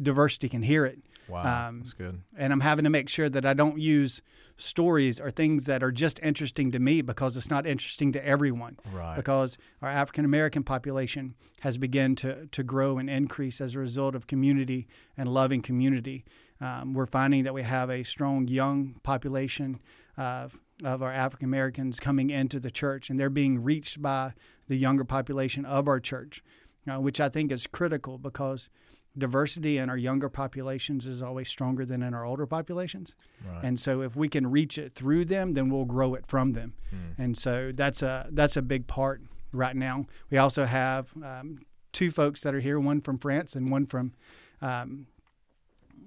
diversity 0.00 0.50
can 0.50 0.62
hear 0.62 0.84
it 0.84 0.98
Wow, 1.28 1.68
um, 1.68 1.80
that's 1.80 1.92
good. 1.92 2.20
And 2.36 2.52
I'm 2.52 2.60
having 2.60 2.84
to 2.84 2.90
make 2.90 3.08
sure 3.08 3.28
that 3.28 3.44
I 3.44 3.54
don't 3.54 3.78
use 3.78 4.22
stories 4.56 5.20
or 5.20 5.30
things 5.30 5.64
that 5.64 5.82
are 5.82 5.92
just 5.92 6.20
interesting 6.22 6.70
to 6.72 6.78
me 6.78 7.02
because 7.02 7.36
it's 7.36 7.50
not 7.50 7.66
interesting 7.66 8.12
to 8.12 8.26
everyone. 8.26 8.78
Right. 8.92 9.16
Because 9.16 9.58
our 9.82 9.88
African 9.88 10.24
American 10.24 10.62
population 10.62 11.34
has 11.60 11.78
begun 11.78 12.14
to 12.16 12.46
to 12.46 12.62
grow 12.62 12.98
and 12.98 13.08
increase 13.08 13.60
as 13.60 13.74
a 13.74 13.78
result 13.78 14.14
of 14.14 14.26
community 14.26 14.86
and 15.16 15.28
loving 15.28 15.62
community. 15.62 16.24
Um, 16.60 16.94
we're 16.94 17.06
finding 17.06 17.44
that 17.44 17.54
we 17.54 17.62
have 17.62 17.90
a 17.90 18.02
strong 18.04 18.48
young 18.48 18.96
population 19.02 19.80
of 20.16 20.60
of 20.82 21.02
our 21.02 21.12
African 21.12 21.46
Americans 21.46 22.00
coming 22.00 22.30
into 22.30 22.58
the 22.58 22.70
church, 22.70 23.10
and 23.10 23.18
they're 23.18 23.30
being 23.30 23.62
reached 23.62 24.02
by 24.02 24.34
the 24.68 24.76
younger 24.76 25.04
population 25.04 25.64
of 25.64 25.86
our 25.86 26.00
church, 26.00 26.42
uh, 26.90 27.00
which 27.00 27.20
I 27.20 27.28
think 27.28 27.52
is 27.52 27.66
critical 27.66 28.18
because 28.18 28.68
diversity 29.16 29.78
in 29.78 29.88
our 29.88 29.96
younger 29.96 30.28
populations 30.28 31.06
is 31.06 31.22
always 31.22 31.48
stronger 31.48 31.84
than 31.84 32.02
in 32.02 32.14
our 32.14 32.24
older 32.24 32.46
populations. 32.46 33.14
Right. 33.46 33.64
And 33.64 33.78
so 33.78 34.02
if 34.02 34.16
we 34.16 34.28
can 34.28 34.50
reach 34.50 34.76
it 34.78 34.94
through 34.94 35.26
them, 35.26 35.54
then 35.54 35.70
we'll 35.70 35.84
grow 35.84 36.14
it 36.14 36.26
from 36.26 36.52
them. 36.52 36.74
Mm. 36.92 37.18
And 37.18 37.38
so 37.38 37.72
that's 37.72 38.02
a 38.02 38.28
that's 38.32 38.56
a 38.56 38.62
big 38.62 38.86
part 38.86 39.22
right 39.52 39.76
now. 39.76 40.06
We 40.30 40.38
also 40.38 40.64
have 40.64 41.12
um, 41.22 41.60
two 41.92 42.10
folks 42.10 42.42
that 42.42 42.54
are 42.54 42.60
here, 42.60 42.78
one 42.78 43.00
from 43.00 43.18
France 43.18 43.54
and 43.54 43.70
one 43.70 43.86
from 43.86 44.12
um, 44.60 45.06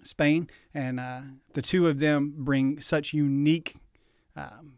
Spain, 0.03 0.49
and 0.73 0.99
uh, 0.99 1.21
the 1.53 1.61
two 1.61 1.87
of 1.87 1.99
them 1.99 2.33
bring 2.37 2.79
such 2.81 3.13
unique, 3.13 3.75
um, 4.35 4.73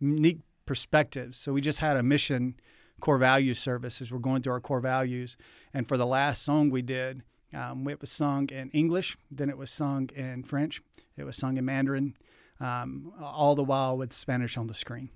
unique 0.00 0.40
perspectives. 0.66 1.38
So 1.38 1.52
we 1.52 1.60
just 1.60 1.80
had 1.80 1.96
a 1.96 2.02
mission 2.02 2.54
core 3.00 3.18
values 3.18 3.58
service 3.58 4.00
as 4.00 4.10
we're 4.10 4.18
going 4.18 4.42
through 4.42 4.54
our 4.54 4.60
core 4.60 4.80
values, 4.80 5.36
and 5.72 5.86
for 5.86 5.96
the 5.96 6.06
last 6.06 6.42
song 6.42 6.70
we 6.70 6.80
did, 6.80 7.22
um, 7.54 7.86
it 7.88 8.00
was 8.00 8.10
sung 8.10 8.48
in 8.50 8.70
English, 8.70 9.16
then 9.30 9.48
it 9.48 9.56
was 9.56 9.70
sung 9.70 10.10
in 10.14 10.42
French, 10.42 10.82
it 11.16 11.24
was 11.24 11.36
sung 11.36 11.56
in 11.56 11.64
Mandarin, 11.64 12.16
um, 12.60 13.12
all 13.20 13.54
the 13.54 13.64
while 13.64 13.96
with 13.96 14.12
Spanish 14.12 14.56
on 14.56 14.66
the 14.66 14.74
screen, 14.74 15.10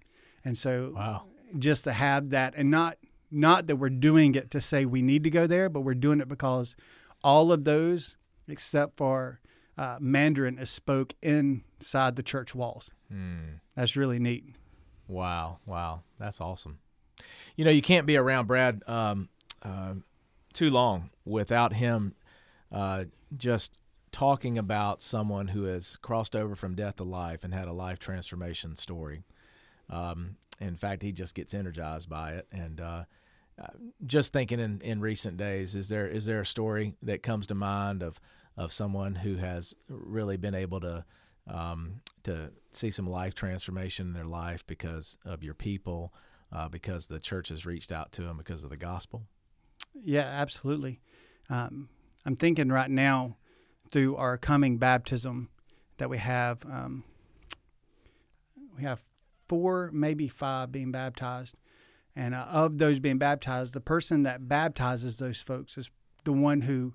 and 0.45 0.57
so 0.57 0.93
wow. 0.95 1.25
just 1.59 1.85
to 1.85 1.93
have 1.93 2.31
that, 2.31 2.55
and 2.57 2.71
not 2.71 2.99
not 3.31 3.67
that 3.67 3.77
we're 3.77 3.91
doing 3.91 4.35
it 4.35 4.51
to 4.53 4.61
say 4.61 4.85
we 4.85 5.03
need 5.03 5.25
to 5.25 5.31
go 5.31 5.47
there, 5.47 5.69
but 5.69 5.81
we're 5.81 5.95
doing 5.95 6.21
it 6.21 6.29
because 6.29 6.75
all 7.23 7.53
of 7.53 7.65
those, 7.65 8.17
except 8.47 8.97
for 8.97 9.41
uh, 9.77 9.99
Mandarin 10.01 10.59
is 10.59 10.71
spoke 10.71 11.15
inside 11.23 12.17
the 12.17 12.23
church 12.23 12.55
walls. 12.55 12.91
Mm. 13.13 13.61
That's 13.77 13.97
really 13.97 14.19
neat. 14.19 14.45
Wow, 15.07 15.59
wow, 15.67 16.03
that's 16.19 16.41
awesome. 16.41 16.79
You 17.57 17.65
know, 17.65 17.71
you 17.71 17.83
can't 17.83 18.07
be 18.07 18.17
around 18.17 18.47
Brad 18.47 18.83
um, 18.87 19.29
uh, 19.63 19.95
too 20.53 20.71
long 20.71 21.11
without 21.25 21.73
him 21.73 22.15
uh, 22.73 23.05
just 23.37 23.79
talking 24.11 24.59
about 24.59 25.03
someone 25.03 25.49
who 25.49 25.65
has 25.65 25.97
crossed 25.97 26.35
over 26.35 26.55
from 26.55 26.75
death 26.75 26.97
to 26.97 27.05
life 27.05 27.45
and 27.45 27.53
had 27.53 27.69
a 27.69 27.73
life 27.73 27.99
transformation 27.99 28.77
story. 28.77 29.25
Um, 29.91 30.37
in 30.61 30.77
fact, 30.77 31.03
he 31.03 31.13
just 31.13 31.35
gets 31.35 31.55
energized 31.55 32.09
by 32.09 32.33
it. 32.33 32.47
And 32.53 32.81
uh, 32.81 33.05
uh 33.61 33.67
just 34.07 34.33
thinking 34.33 34.61
in, 34.61 34.81
in 34.83 35.01
recent 35.01 35.37
days, 35.37 35.75
is 35.75 35.89
there 35.89 36.07
is 36.07 36.25
there 36.25 36.41
a 36.41 36.47
story 36.47 36.95
that 37.03 37.23
comes 37.23 37.47
to 37.49 37.55
mind 37.55 38.03
of 38.03 38.21
of 38.57 38.73
someone 38.73 39.15
who 39.15 39.37
has 39.37 39.75
really 39.89 40.37
been 40.37 40.55
able 40.55 40.81
to 40.81 41.05
um, 41.49 42.01
to 42.25 42.51
see 42.73 42.91
some 42.91 43.09
life 43.09 43.35
transformation 43.35 44.09
in 44.09 44.13
their 44.13 44.25
life 44.25 44.67
because 44.67 45.17
of 45.25 45.43
your 45.43 45.55
people, 45.55 46.13
uh, 46.53 46.69
because 46.69 47.07
the 47.07 47.19
church 47.19 47.49
has 47.49 47.65
reached 47.65 47.93
out 47.93 48.13
to 48.13 48.23
them 48.23 48.37
because 48.37 48.65
of 48.65 48.71
the 48.71 48.77
gospel? 48.77 49.23
Yeah, 49.95 50.27
absolutely. 50.27 51.01
Um, 51.49 51.89
I'm 52.25 52.37
thinking 52.37 52.69
right 52.69 52.91
now 52.91 53.37
through 53.91 54.17
our 54.17 54.37
coming 54.37 54.79
baptism 54.79 55.49
that 55.99 56.11
we 56.11 56.19
have. 56.19 56.65
Um, 56.65 57.05
we 58.77 58.83
have 58.83 59.03
four, 59.49 59.91
maybe 59.93 60.29
five 60.29 60.71
being 60.71 60.93
baptized. 60.93 61.57
And 62.15 62.35
uh, 62.35 62.47
of 62.51 62.79
those 62.79 62.99
being 62.99 63.19
baptized, 63.19 63.75
the 63.75 63.81
person 63.81 64.25
that 64.25 64.49
baptizes 64.49 65.17
those 65.17 65.41
folks 65.41 65.79
is 65.79 65.91
the 66.25 66.33
one 66.33 66.63
who 66.63 66.95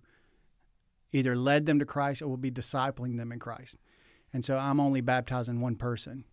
either 1.11 1.35
led 1.35 1.65
them 1.65 1.79
to 1.79 1.85
Christ 1.85 2.21
or 2.21 2.27
will 2.27 2.37
be 2.37 2.51
discipling 2.51 3.17
them 3.17 3.31
in 3.31 3.39
Christ. 3.39 3.77
And 4.33 4.43
so 4.43 4.57
I'm 4.57 4.79
only 4.79 5.01
baptizing 5.01 5.61
one 5.61 5.75
person. 5.75 6.25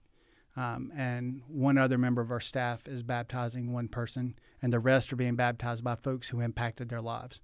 Um, 0.56 0.90
and 0.96 1.42
one 1.46 1.78
other 1.78 1.98
member 1.98 2.20
of 2.20 2.30
our 2.30 2.40
staff 2.40 2.88
is 2.88 3.02
baptizing 3.02 3.72
one 3.72 3.88
person, 3.88 4.34
and 4.60 4.72
the 4.72 4.80
rest 4.80 5.12
are 5.12 5.16
being 5.16 5.36
baptized 5.36 5.84
by 5.84 5.94
folks 5.94 6.30
who 6.30 6.40
impacted 6.40 6.88
their 6.88 7.00
lives. 7.00 7.40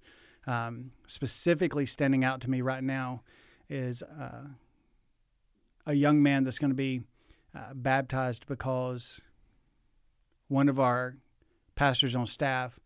Um, 0.47 0.91
specifically, 1.05 1.85
standing 1.85 2.23
out 2.23 2.41
to 2.41 2.49
me 2.49 2.61
right 2.61 2.83
now 2.83 3.21
is 3.69 4.01
uh, 4.01 4.47
a 5.85 5.93
young 5.93 6.23
man 6.23 6.45
that's 6.45 6.57
going 6.57 6.71
to 6.71 6.75
be 6.75 7.01
uh, 7.53 7.73
baptized 7.73 8.47
because 8.47 9.21
one 10.47 10.69
of 10.69 10.79
our 10.79 11.17
pastors 11.75 12.15
on 12.15 12.27
staff 12.27 12.79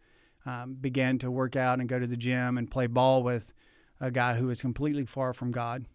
um, 0.46 0.76
began 0.80 1.20
to 1.20 1.30
work 1.30 1.56
out 1.56 1.80
and 1.80 1.88
go 1.88 2.00
to 2.00 2.08
the 2.08 2.18
gym 2.18 2.58
and 2.58 2.72
play 2.72 2.88
ball 2.88 3.22
with 3.22 3.54
a 4.00 4.12
guy 4.12 4.34
who 4.34 4.48
was 4.48 4.62
completely 4.62 5.06
far 5.06 5.34
from 5.34 5.52
God. 5.52 5.86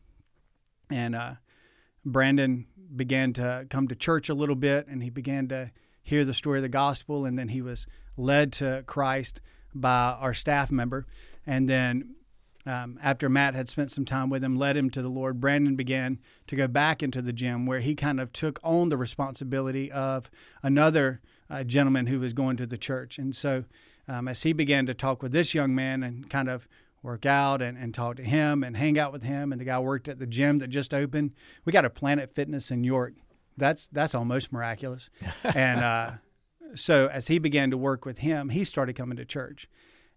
And 0.88 1.16
uh, 1.16 1.34
Brandon 2.04 2.66
began 2.94 3.32
to 3.34 3.66
come 3.68 3.88
to 3.88 3.96
church 3.96 4.28
a 4.28 4.34
little 4.34 4.54
bit 4.54 4.86
and 4.86 5.02
he 5.02 5.10
began 5.10 5.48
to 5.48 5.72
hear 6.02 6.24
the 6.24 6.34
story 6.34 6.58
of 6.58 6.62
the 6.62 6.68
gospel. 6.68 7.24
And 7.24 7.36
then 7.36 7.48
he 7.48 7.60
was 7.60 7.86
led 8.16 8.52
to 8.54 8.84
Christ 8.86 9.40
by 9.74 10.16
our 10.20 10.32
staff 10.32 10.70
member. 10.70 11.06
And 11.46 11.68
then 11.68 12.16
um, 12.66 12.98
after 13.02 13.28
Matt 13.28 13.54
had 13.54 13.68
spent 13.68 13.90
some 13.90 14.04
time 14.04 14.28
with 14.28 14.42
him, 14.42 14.56
led 14.56 14.76
him 14.76 14.90
to 14.90 15.02
the 15.02 15.08
Lord, 15.08 15.40
Brandon 15.40 15.76
began 15.76 16.18
to 16.48 16.56
go 16.56 16.66
back 16.66 17.02
into 17.02 17.22
the 17.22 17.32
gym 17.32 17.64
where 17.64 17.80
he 17.80 17.94
kind 17.94 18.20
of 18.20 18.32
took 18.32 18.58
on 18.64 18.88
the 18.88 18.96
responsibility 18.96 19.90
of 19.92 20.30
another 20.62 21.20
uh, 21.48 21.62
gentleman 21.62 22.06
who 22.06 22.18
was 22.18 22.32
going 22.32 22.56
to 22.56 22.66
the 22.66 22.78
church. 22.78 23.18
And 23.18 23.34
so, 23.34 23.64
um, 24.08 24.28
as 24.28 24.42
he 24.42 24.52
began 24.52 24.86
to 24.86 24.94
talk 24.94 25.22
with 25.22 25.32
this 25.32 25.54
young 25.54 25.74
man 25.74 26.02
and 26.02 26.28
kind 26.28 26.48
of 26.48 26.66
work 27.06 27.24
out 27.24 27.62
and, 27.62 27.78
and 27.78 27.94
talk 27.94 28.16
to 28.16 28.24
him 28.24 28.62
and 28.64 28.76
hang 28.76 28.98
out 28.98 29.12
with 29.12 29.22
him. 29.22 29.52
And 29.52 29.60
the 29.60 29.64
guy 29.64 29.78
worked 29.78 30.08
at 30.08 30.18
the 30.18 30.26
gym 30.26 30.58
that 30.58 30.68
just 30.68 30.92
opened. 30.92 31.32
We 31.64 31.72
got 31.72 31.84
a 31.84 31.90
Planet 31.90 32.34
Fitness 32.34 32.70
in 32.70 32.84
York. 32.84 33.14
That's 33.56 33.86
that's 33.86 34.14
almost 34.14 34.52
miraculous. 34.52 35.08
and 35.44 35.80
uh, 35.80 36.10
so 36.74 37.08
as 37.08 37.28
he 37.28 37.38
began 37.38 37.70
to 37.70 37.78
work 37.78 38.04
with 38.04 38.18
him, 38.18 38.50
he 38.50 38.64
started 38.64 38.94
coming 38.94 39.16
to 39.16 39.24
church. 39.24 39.68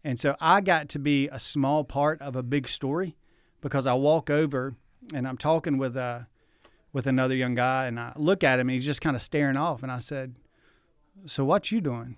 And 0.03 0.19
so 0.19 0.35
I 0.39 0.61
got 0.61 0.89
to 0.89 0.99
be 0.99 1.27
a 1.27 1.39
small 1.39 1.83
part 1.83 2.21
of 2.21 2.35
a 2.35 2.43
big 2.43 2.67
story 2.67 3.17
because 3.61 3.85
I 3.85 3.93
walk 3.93 4.29
over 4.29 4.75
and 5.13 5.27
I'm 5.27 5.37
talking 5.37 5.77
with 5.77 5.97
a 5.97 6.01
uh, 6.01 6.23
with 6.91 7.05
another 7.05 7.35
young 7.35 7.53
guy 7.53 7.85
and 7.85 7.99
I 7.99 8.13
look 8.15 8.43
at 8.43 8.59
him 8.59 8.67
and 8.67 8.73
he's 8.73 8.85
just 8.85 9.01
kind 9.01 9.15
of 9.15 9.21
staring 9.21 9.57
off 9.57 9.83
and 9.83 9.91
I 9.91 9.99
said, 9.99 10.35
"So 11.27 11.45
what 11.45 11.71
you 11.71 11.81
doing? 11.81 12.15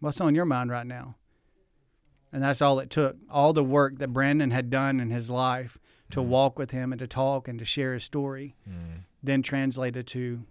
What's 0.00 0.20
on 0.20 0.34
your 0.34 0.44
mind 0.44 0.70
right 0.70 0.86
now?" 0.86 1.14
And 2.32 2.42
that's 2.42 2.60
all 2.60 2.80
it 2.80 2.90
took. 2.90 3.16
All 3.30 3.52
the 3.52 3.62
work 3.62 3.98
that 3.98 4.12
Brandon 4.12 4.50
had 4.50 4.68
done 4.68 4.98
in 4.98 5.10
his 5.10 5.30
life 5.30 5.78
to 6.10 6.20
mm. 6.20 6.26
walk 6.26 6.58
with 6.58 6.72
him 6.72 6.92
and 6.92 6.98
to 6.98 7.06
talk 7.06 7.46
and 7.46 7.60
to 7.60 7.64
share 7.64 7.94
his 7.94 8.02
story, 8.02 8.56
mm. 8.68 9.04
then 9.22 9.40
translated 9.40 10.06
to, 10.08 10.42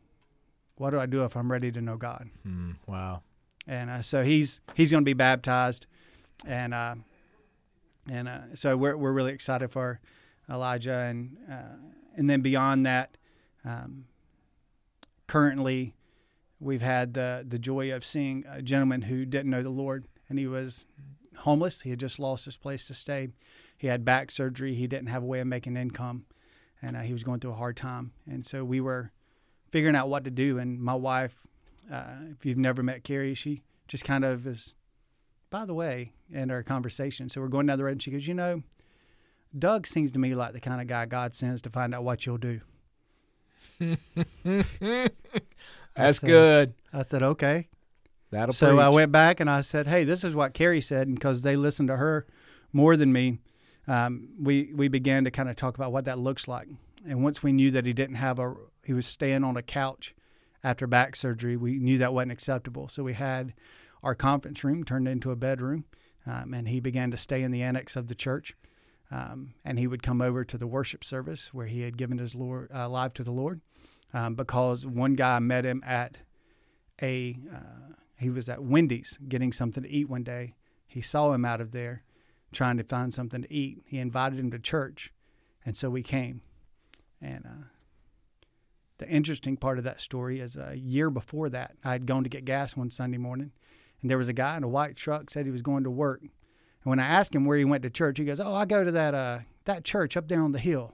what 0.77 0.91
do 0.91 0.99
I 0.99 1.05
do 1.05 1.25
if 1.25 1.35
I'm 1.35 1.51
ready 1.51 1.73
to 1.73 1.81
know 1.81 1.97
God? 1.97 2.29
Mm. 2.47 2.77
Wow. 2.87 3.23
And 3.67 3.89
uh, 3.89 4.01
so 4.01 4.23
he's 4.23 4.61
he's 4.75 4.91
going 4.91 5.03
to 5.03 5.05
be 5.05 5.13
baptized, 5.13 5.85
and 6.45 6.73
uh, 6.73 6.95
and 8.09 8.27
uh, 8.27 8.39
so 8.55 8.77
we're 8.77 8.97
we're 8.97 9.11
really 9.11 9.33
excited 9.33 9.71
for 9.71 9.99
Elijah, 10.49 10.99
and 10.99 11.37
uh, 11.49 11.75
and 12.15 12.29
then 12.29 12.41
beyond 12.41 12.85
that, 12.85 13.17
um, 13.65 14.05
currently 15.27 15.95
we've 16.59 16.81
had 16.81 17.13
the 17.13 17.45
the 17.47 17.59
joy 17.59 17.93
of 17.93 18.03
seeing 18.03 18.45
a 18.49 18.61
gentleman 18.61 19.03
who 19.03 19.25
didn't 19.25 19.49
know 19.49 19.63
the 19.63 19.69
Lord, 19.69 20.05
and 20.29 20.39
he 20.39 20.47
was 20.47 20.85
homeless. 21.39 21.81
He 21.81 21.89
had 21.89 21.99
just 21.99 22.19
lost 22.19 22.45
his 22.45 22.57
place 22.57 22.87
to 22.87 22.93
stay. 22.93 23.29
He 23.77 23.87
had 23.87 24.05
back 24.05 24.31
surgery. 24.31 24.75
He 24.75 24.87
didn't 24.87 25.07
have 25.07 25.23
a 25.23 25.25
way 25.25 25.39
of 25.39 25.47
making 25.47 25.75
income, 25.77 26.25
and 26.81 26.95
uh, 26.95 27.01
he 27.01 27.13
was 27.13 27.23
going 27.23 27.39
through 27.39 27.51
a 27.51 27.55
hard 27.55 27.77
time. 27.77 28.13
And 28.29 28.45
so 28.45 28.63
we 28.63 28.79
were 28.79 29.11
figuring 29.71 29.95
out 29.95 30.09
what 30.09 30.23
to 30.23 30.31
do. 30.31 30.59
And 30.59 30.79
my 30.79 30.93
wife, 30.93 31.47
uh, 31.91 32.17
if 32.31 32.45
you've 32.45 32.57
never 32.57 32.83
met 32.83 33.03
Carrie, 33.03 33.33
she 33.33 33.63
just 33.87 34.05
kind 34.05 34.23
of 34.23 34.45
is, 34.47 34.75
by 35.53 35.65
the 35.65 35.73
way, 35.75 36.13
in 36.31 36.49
our 36.49 36.63
conversation. 36.63 37.29
So 37.29 37.39
we're 37.39 37.47
going 37.47 37.67
down 37.67 37.77
the 37.77 37.83
road, 37.83 37.91
and 37.91 38.01
she 38.01 38.09
goes, 38.09 38.25
You 38.25 38.33
know, 38.33 38.63
Doug 39.57 39.85
seems 39.85 40.11
to 40.13 40.19
me 40.19 40.33
like 40.33 40.53
the 40.53 40.59
kind 40.59 40.81
of 40.81 40.87
guy 40.87 41.05
God 41.05 41.35
sends 41.35 41.61
to 41.61 41.69
find 41.69 41.93
out 41.93 42.03
what 42.03 42.25
you'll 42.25 42.39
do. 42.39 42.61
That's 45.95 46.17
said, 46.19 46.27
good. 46.27 46.73
I 46.91 47.03
said, 47.03 47.21
Okay. 47.21 47.67
That'll 48.31 48.51
so 48.51 48.71
preach. 48.71 48.81
I 48.81 48.89
went 48.89 49.11
back 49.11 49.39
and 49.39 49.47
I 49.47 49.61
said, 49.61 49.85
"Hey, 49.85 50.03
this 50.03 50.23
is 50.23 50.35
what 50.35 50.55
Carrie 50.55 50.81
said," 50.81 51.05
and 51.05 51.15
because 51.15 51.43
they 51.43 51.55
listened 51.55 51.89
to 51.89 51.97
her 51.97 52.25
more 52.71 52.97
than 52.97 53.13
me, 53.13 53.37
um, 53.87 54.29
we 54.41 54.71
we 54.73 54.87
began 54.87 55.23
to 55.25 55.29
kind 55.29 55.51
of 55.51 55.55
talk 55.55 55.75
about 55.75 55.91
what 55.91 56.05
that 56.05 56.17
looks 56.17 56.47
like. 56.47 56.67
And 57.07 57.23
once 57.23 57.43
we 57.43 57.51
knew 57.51 57.69
that 57.69 57.85
he 57.85 57.93
didn't 57.93 58.15
have 58.15 58.39
a, 58.39 58.55
he 58.83 58.93
was 58.93 59.05
staying 59.05 59.43
on 59.43 59.55
a 59.55 59.61
couch 59.61 60.15
after 60.63 60.87
back 60.87 61.15
surgery, 61.15 61.55
we 61.55 61.77
knew 61.77 61.99
that 61.99 62.11
wasn't 62.11 62.31
acceptable. 62.31 62.87
So 62.87 63.03
we 63.03 63.13
had 63.13 63.53
our 64.03 64.15
conference 64.15 64.63
room 64.63 64.83
turned 64.83 65.07
into 65.07 65.31
a 65.31 65.35
bedroom, 65.35 65.85
um, 66.25 66.53
and 66.53 66.67
he 66.67 66.79
began 66.79 67.11
to 67.11 67.17
stay 67.17 67.41
in 67.41 67.51
the 67.51 67.61
annex 67.61 67.95
of 67.95 68.07
the 68.07 68.15
church. 68.15 68.55
Um, 69.11 69.53
and 69.63 69.77
he 69.77 69.85
would 69.85 70.01
come 70.01 70.21
over 70.21 70.43
to 70.43 70.57
the 70.57 70.65
worship 70.65 71.03
service 71.03 71.53
where 71.53 71.67
he 71.67 71.81
had 71.81 71.97
given 71.97 72.17
his 72.17 72.33
Lord, 72.33 72.71
uh, 72.73 72.89
life 72.89 73.13
to 73.13 73.23
the 73.23 73.31
Lord, 73.31 73.61
um, 74.13 74.33
because 74.33 74.87
one 74.87 75.13
guy 75.13 75.37
met 75.39 75.65
him 75.65 75.83
at 75.85 76.17
a 77.01 77.37
uh, 77.53 77.93
he 78.17 78.29
was 78.29 78.49
at 78.49 78.63
Wendy's 78.63 79.19
getting 79.27 79.51
something 79.51 79.83
to 79.83 79.89
eat 79.89 80.09
one 80.09 80.23
day. 80.23 80.55
He 80.87 81.01
saw 81.01 81.33
him 81.33 81.45
out 81.45 81.61
of 81.61 81.71
there 81.71 82.03
trying 82.51 82.77
to 82.77 82.83
find 82.83 83.13
something 83.13 83.41
to 83.41 83.53
eat. 83.53 83.81
He 83.85 83.99
invited 83.99 84.39
him 84.39 84.51
to 84.51 84.59
church, 84.59 85.11
and 85.65 85.75
so 85.75 85.89
we 85.89 86.03
came. 86.03 86.41
And 87.21 87.45
uh, 87.45 87.65
the 88.97 89.09
interesting 89.09 89.57
part 89.57 89.77
of 89.77 89.83
that 89.83 89.99
story 89.99 90.39
is 90.39 90.55
a 90.55 90.77
year 90.77 91.09
before 91.09 91.49
that, 91.49 91.75
I 91.83 91.91
had 91.91 92.05
gone 92.05 92.23
to 92.23 92.29
get 92.29 92.45
gas 92.45 92.77
one 92.77 92.91
Sunday 92.91 93.17
morning, 93.17 93.51
and 94.03 94.11
there 94.11 94.17
was 94.17 94.29
a 94.29 94.33
guy 94.33 94.57
in 94.57 94.63
a 94.63 94.67
white 94.67 94.95
truck 94.95 95.29
said 95.29 95.45
he 95.45 95.51
was 95.51 95.61
going 95.61 95.85
to 95.85 95.89
work. 95.89 96.21
And 96.21 96.29
when 96.83 96.99
I 96.99 97.07
asked 97.07 97.33
him 97.33 97.45
where 97.45 97.57
he 97.57 97.65
went 97.65 97.83
to 97.83 97.89
church, 97.89 98.19
he 98.19 98.25
goes, 98.25 98.39
"Oh, 98.39 98.53
I 98.53 98.65
go 98.65 98.83
to 98.83 98.91
that 98.91 99.15
uh, 99.15 99.39
that 99.65 99.85
church 99.85 100.15
up 100.15 100.27
there 100.27 100.43
on 100.43 100.51
the 100.51 100.59
hill." 100.59 100.93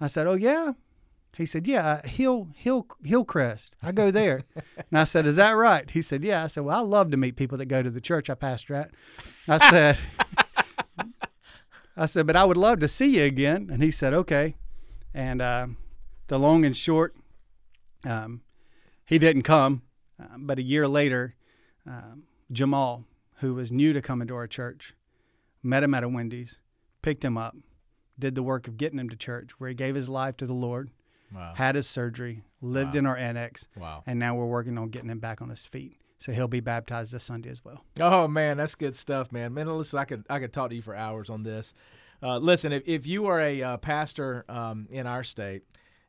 I 0.00 0.06
said, 0.06 0.26
"Oh 0.26 0.34
yeah." 0.34 0.74
He 1.34 1.46
said, 1.46 1.66
"Yeah, 1.66 2.06
Hill 2.06 2.48
Hill 2.54 2.86
Hillcrest. 3.02 3.74
I 3.82 3.92
go 3.92 4.10
there." 4.10 4.44
and 4.54 5.00
I 5.00 5.04
said, 5.04 5.26
"Is 5.26 5.36
that 5.36 5.52
right?" 5.52 5.90
He 5.90 6.02
said, 6.02 6.22
"Yeah." 6.22 6.44
I 6.44 6.46
said, 6.48 6.64
"Well, 6.64 6.78
I 6.78 6.82
love 6.82 7.10
to 7.10 7.16
meet 7.16 7.36
people 7.36 7.56
that 7.58 7.66
go 7.66 7.82
to 7.82 7.90
the 7.90 8.00
church 8.00 8.28
I 8.28 8.34
pastor 8.34 8.74
at." 8.74 8.90
I 9.48 9.70
said, 9.70 9.98
"I 11.96 12.06
said, 12.06 12.26
but 12.26 12.36
I 12.36 12.44
would 12.44 12.58
love 12.58 12.80
to 12.80 12.88
see 12.88 13.16
you 13.16 13.24
again." 13.24 13.70
And 13.72 13.82
he 13.82 13.90
said, 13.90 14.12
"Okay." 14.12 14.56
And 15.14 15.40
uh, 15.40 15.68
the 16.28 16.38
long 16.38 16.66
and 16.66 16.76
short, 16.76 17.16
um, 18.04 18.42
he 19.06 19.18
didn't 19.18 19.42
come. 19.42 19.82
Uh, 20.22 20.36
but 20.38 20.58
a 20.58 20.62
year 20.62 20.86
later, 20.86 21.34
um, 21.86 22.24
Jamal, 22.50 23.04
who 23.36 23.54
was 23.54 23.72
new 23.72 23.92
to 23.92 24.00
coming 24.02 24.28
to 24.28 24.34
our 24.34 24.46
church, 24.46 24.94
met 25.62 25.82
him 25.82 25.94
at 25.94 26.04
a 26.04 26.08
Wendy's, 26.08 26.58
picked 27.02 27.24
him 27.24 27.36
up, 27.38 27.56
did 28.18 28.34
the 28.34 28.42
work 28.42 28.68
of 28.68 28.76
getting 28.76 28.98
him 28.98 29.08
to 29.08 29.16
church, 29.16 29.52
where 29.58 29.68
he 29.68 29.74
gave 29.74 29.94
his 29.94 30.08
life 30.08 30.36
to 30.38 30.46
the 30.46 30.52
Lord 30.54 30.90
Wow. 31.34 31.54
had 31.56 31.76
his 31.76 31.88
surgery, 31.88 32.42
lived 32.60 32.94
Wow. 32.94 32.98
in 32.98 33.06
our 33.06 33.16
annex, 33.16 33.66
Wow. 33.74 34.02
and 34.06 34.18
now 34.18 34.34
we're 34.34 34.44
working 34.46 34.76
on 34.76 34.90
getting 34.90 35.08
him 35.08 35.18
back 35.18 35.40
on 35.40 35.48
his 35.48 35.64
feet. 35.66 35.96
So 36.18 36.30
he'll 36.30 36.46
be 36.46 36.60
baptized 36.60 37.12
this 37.14 37.24
Sunday 37.24 37.48
as 37.48 37.64
well. 37.64 37.84
Oh 37.98 38.28
man, 38.28 38.58
that's 38.58 38.74
good 38.74 38.94
stuff, 38.94 39.32
man. 39.32 39.54
Man, 39.54 39.66
listen, 39.66 39.98
I 39.98 40.04
could 40.04 40.24
I 40.30 40.38
could 40.40 40.52
talk 40.52 40.70
to 40.70 40.76
you 40.76 40.82
for 40.82 40.94
hours 40.94 41.30
on 41.30 41.42
this. 41.42 41.74
Uh, 42.22 42.36
listen, 42.38 42.70
if, 42.70 42.82
if 42.86 43.06
you 43.06 43.26
are 43.26 43.40
a 43.40 43.60
uh, 43.62 43.76
pastor 43.78 44.44
um, 44.48 44.86
in 44.90 45.06
our 45.08 45.24
state, 45.24 45.62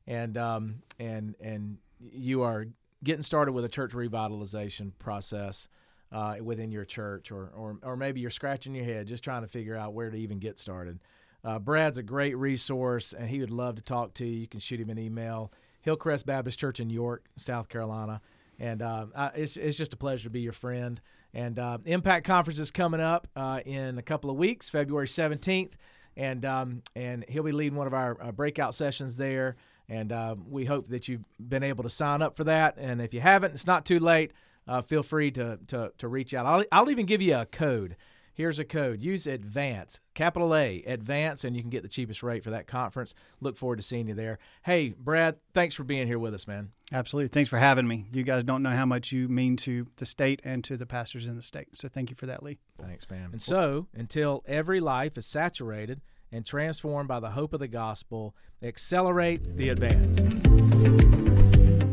and 0.06 0.38
um, 0.38 0.84
and 1.00 1.36
and 1.42 1.78
you 2.00 2.44
are 2.44 2.68
getting 3.04 3.24
started 3.24 3.52
with 3.52 3.66
a 3.66 3.70
church 3.70 3.92
revitalization 3.92 4.92
process 5.00 5.70
uh, 6.12 6.36
within 6.42 6.72
your 6.72 6.86
church, 6.86 7.32
or, 7.32 7.52
or 7.56 7.78
or 7.84 7.98
maybe 7.98 8.22
you're 8.22 8.32
scratching 8.32 8.76
your 8.76 8.86
head 8.86 9.08
just 9.08 9.24
trying 9.24 9.42
to 9.42 9.48
figure 9.48 9.76
out 9.76 9.94
where 9.94 10.10
to 10.10 10.18
even 10.18 10.40
get 10.40 10.60
started. 10.60 11.00
Uh, 11.44 11.60
Brad's 11.60 11.98
a 11.98 12.04
great 12.04 12.38
resource, 12.38 13.14
and 13.14 13.28
he 13.28 13.40
would 13.40 13.50
love 13.50 13.76
to 13.76 13.82
talk 13.82 14.14
to 14.16 14.26
you. 14.26 14.42
You 14.42 14.48
can 14.48 14.60
shoot 14.60 14.80
him 14.80 14.90
an 14.90 15.00
email. 15.00 15.52
Hillcrest 15.82 16.26
Baptist 16.26 16.58
Church 16.60 16.80
in 16.80 16.90
York, 16.90 17.26
South 17.36 17.68
Carolina, 17.68 18.22
and 18.60 18.82
uh, 18.82 19.08
I, 19.16 19.28
it's 19.36 19.58
it's 19.58 19.78
just 19.78 19.94
a 19.94 19.98
pleasure 19.98 20.24
to 20.24 20.30
be 20.30 20.42
your 20.42 20.54
friend. 20.54 21.02
And 21.34 21.58
uh, 21.58 21.80
Impact 21.86 22.26
Conference 22.26 22.60
is 22.60 22.72
coming 22.72 23.02
up 23.02 23.28
uh, 23.36 23.62
in 23.66 23.98
a 23.98 24.02
couple 24.04 24.30
of 24.30 24.38
weeks, 24.38 24.70
February 24.70 25.08
17th, 25.08 25.72
and 26.16 26.46
um, 26.46 26.82
and 26.96 27.26
he'll 27.28 27.44
be 27.44 27.52
leading 27.52 27.78
one 27.78 27.88
of 27.88 27.94
our 27.94 28.18
uh, 28.22 28.32
breakout 28.32 28.76
sessions 28.76 29.16
there. 29.16 29.56
And 29.90 30.12
uh, 30.12 30.36
we 30.50 30.66
hope 30.66 30.88
that 30.88 31.08
you've 31.08 31.26
been 31.40 31.64
able 31.64 31.84
to 31.84 31.90
sign 31.90 32.22
up 32.22 32.38
for 32.38 32.46
that. 32.46 32.78
And 32.78 33.02
if 33.02 33.14
you 33.14 33.20
haven't, 33.20 33.54
it's 33.54 33.68
not 33.68 33.86
too 33.86 34.00
late. 34.00 34.32
Uh, 34.68 34.82
feel 34.82 35.04
free 35.04 35.30
to, 35.32 35.60
to 35.68 35.92
to 35.98 36.08
reach 36.08 36.34
out. 36.34 36.46
I'll 36.46 36.64
I'll 36.72 36.90
even 36.90 37.06
give 37.06 37.22
you 37.22 37.36
a 37.36 37.46
code. 37.46 37.98
Here's 38.36 38.58
a 38.58 38.66
code. 38.66 39.04
Use 39.04 39.28
Advance, 39.28 40.00
capital 40.16 40.56
A, 40.56 40.82
Advance, 40.88 41.44
and 41.44 41.56
you 41.56 41.62
can 41.62 41.70
get 41.70 41.84
the 41.84 41.90
cheapest 41.90 42.24
rate 42.24 42.44
for 42.44 42.50
that 42.50 42.66
conference. 42.66 43.14
Look 43.42 43.58
forward 43.58 43.76
to 43.76 43.84
seeing 43.84 44.08
you 44.08 44.16
there. 44.16 44.40
Hey, 44.64 44.96
Brad, 44.98 45.38
thanks 45.54 45.76
for 45.76 45.84
being 45.84 46.08
here 46.08 46.18
with 46.18 46.34
us, 46.34 46.48
man. 46.48 46.72
Absolutely. 46.92 47.28
Thanks 47.28 47.52
for 47.52 47.60
having 47.60 47.88
me. 47.88 48.08
You 48.12 48.24
guys 48.24 48.44
don't 48.44 48.64
know 48.64 48.72
how 48.72 48.88
much 48.88 49.12
you 49.12 49.28
mean 49.28 49.56
to 49.58 49.86
the 49.98 50.08
state 50.08 50.42
and 50.44 50.64
to 50.64 50.78
the 50.78 50.88
pastors 50.88 51.28
in 51.28 51.36
the 51.36 51.44
state. 51.44 51.78
So 51.78 51.88
thank 51.88 52.10
you 52.10 52.16
for 52.16 52.26
that, 52.26 52.42
Lee. 52.42 52.58
Thanks, 52.82 53.08
man. 53.08 53.30
And 53.34 53.42
so, 53.42 53.88
until 53.94 54.44
every 54.48 54.80
life 54.80 55.16
is 55.16 55.28
saturated 55.28 56.02
and 56.34 56.46
transformed 56.46 57.08
by 57.08 57.20
the 57.20 57.30
hope 57.30 57.54
of 57.54 57.60
the 57.60 57.68
gospel, 57.68 58.36
accelerate 58.62 59.56
the 59.56 59.70
advance. 59.70 60.18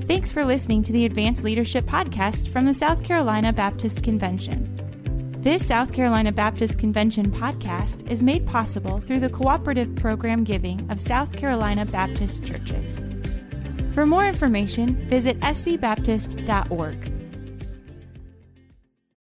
Thanks 0.07 0.33
for 0.33 0.45
listening 0.45 0.83
to 0.85 0.93
the 0.93 1.05
Advance 1.05 1.45
Leadership 1.45 1.85
Podcast 1.85 2.49
from 2.53 2.67
the 2.67 2.75
South 2.75 3.05
Carolina 3.05 3.53
Baptist 3.53 4.03
Convention. 4.03 4.77
This 5.41 5.65
South 5.65 5.93
Carolina 5.93 6.33
Baptist 6.33 6.79
Convention 6.79 7.31
podcast 7.31 8.11
is 8.11 8.23
made 8.23 8.47
possible 8.47 8.99
through 9.01 9.21
the 9.21 9.31
cooperative 9.31 9.95
program 9.97 10.43
giving 10.43 10.91
of 10.91 11.01
South 11.01 11.33
Carolina 11.33 11.87
Baptist 11.87 12.45
churches. 12.45 13.03
For 13.95 14.05
more 14.05 14.27
information, 14.27 15.09
visit 15.09 15.39
scbaptist.org. 15.41 17.20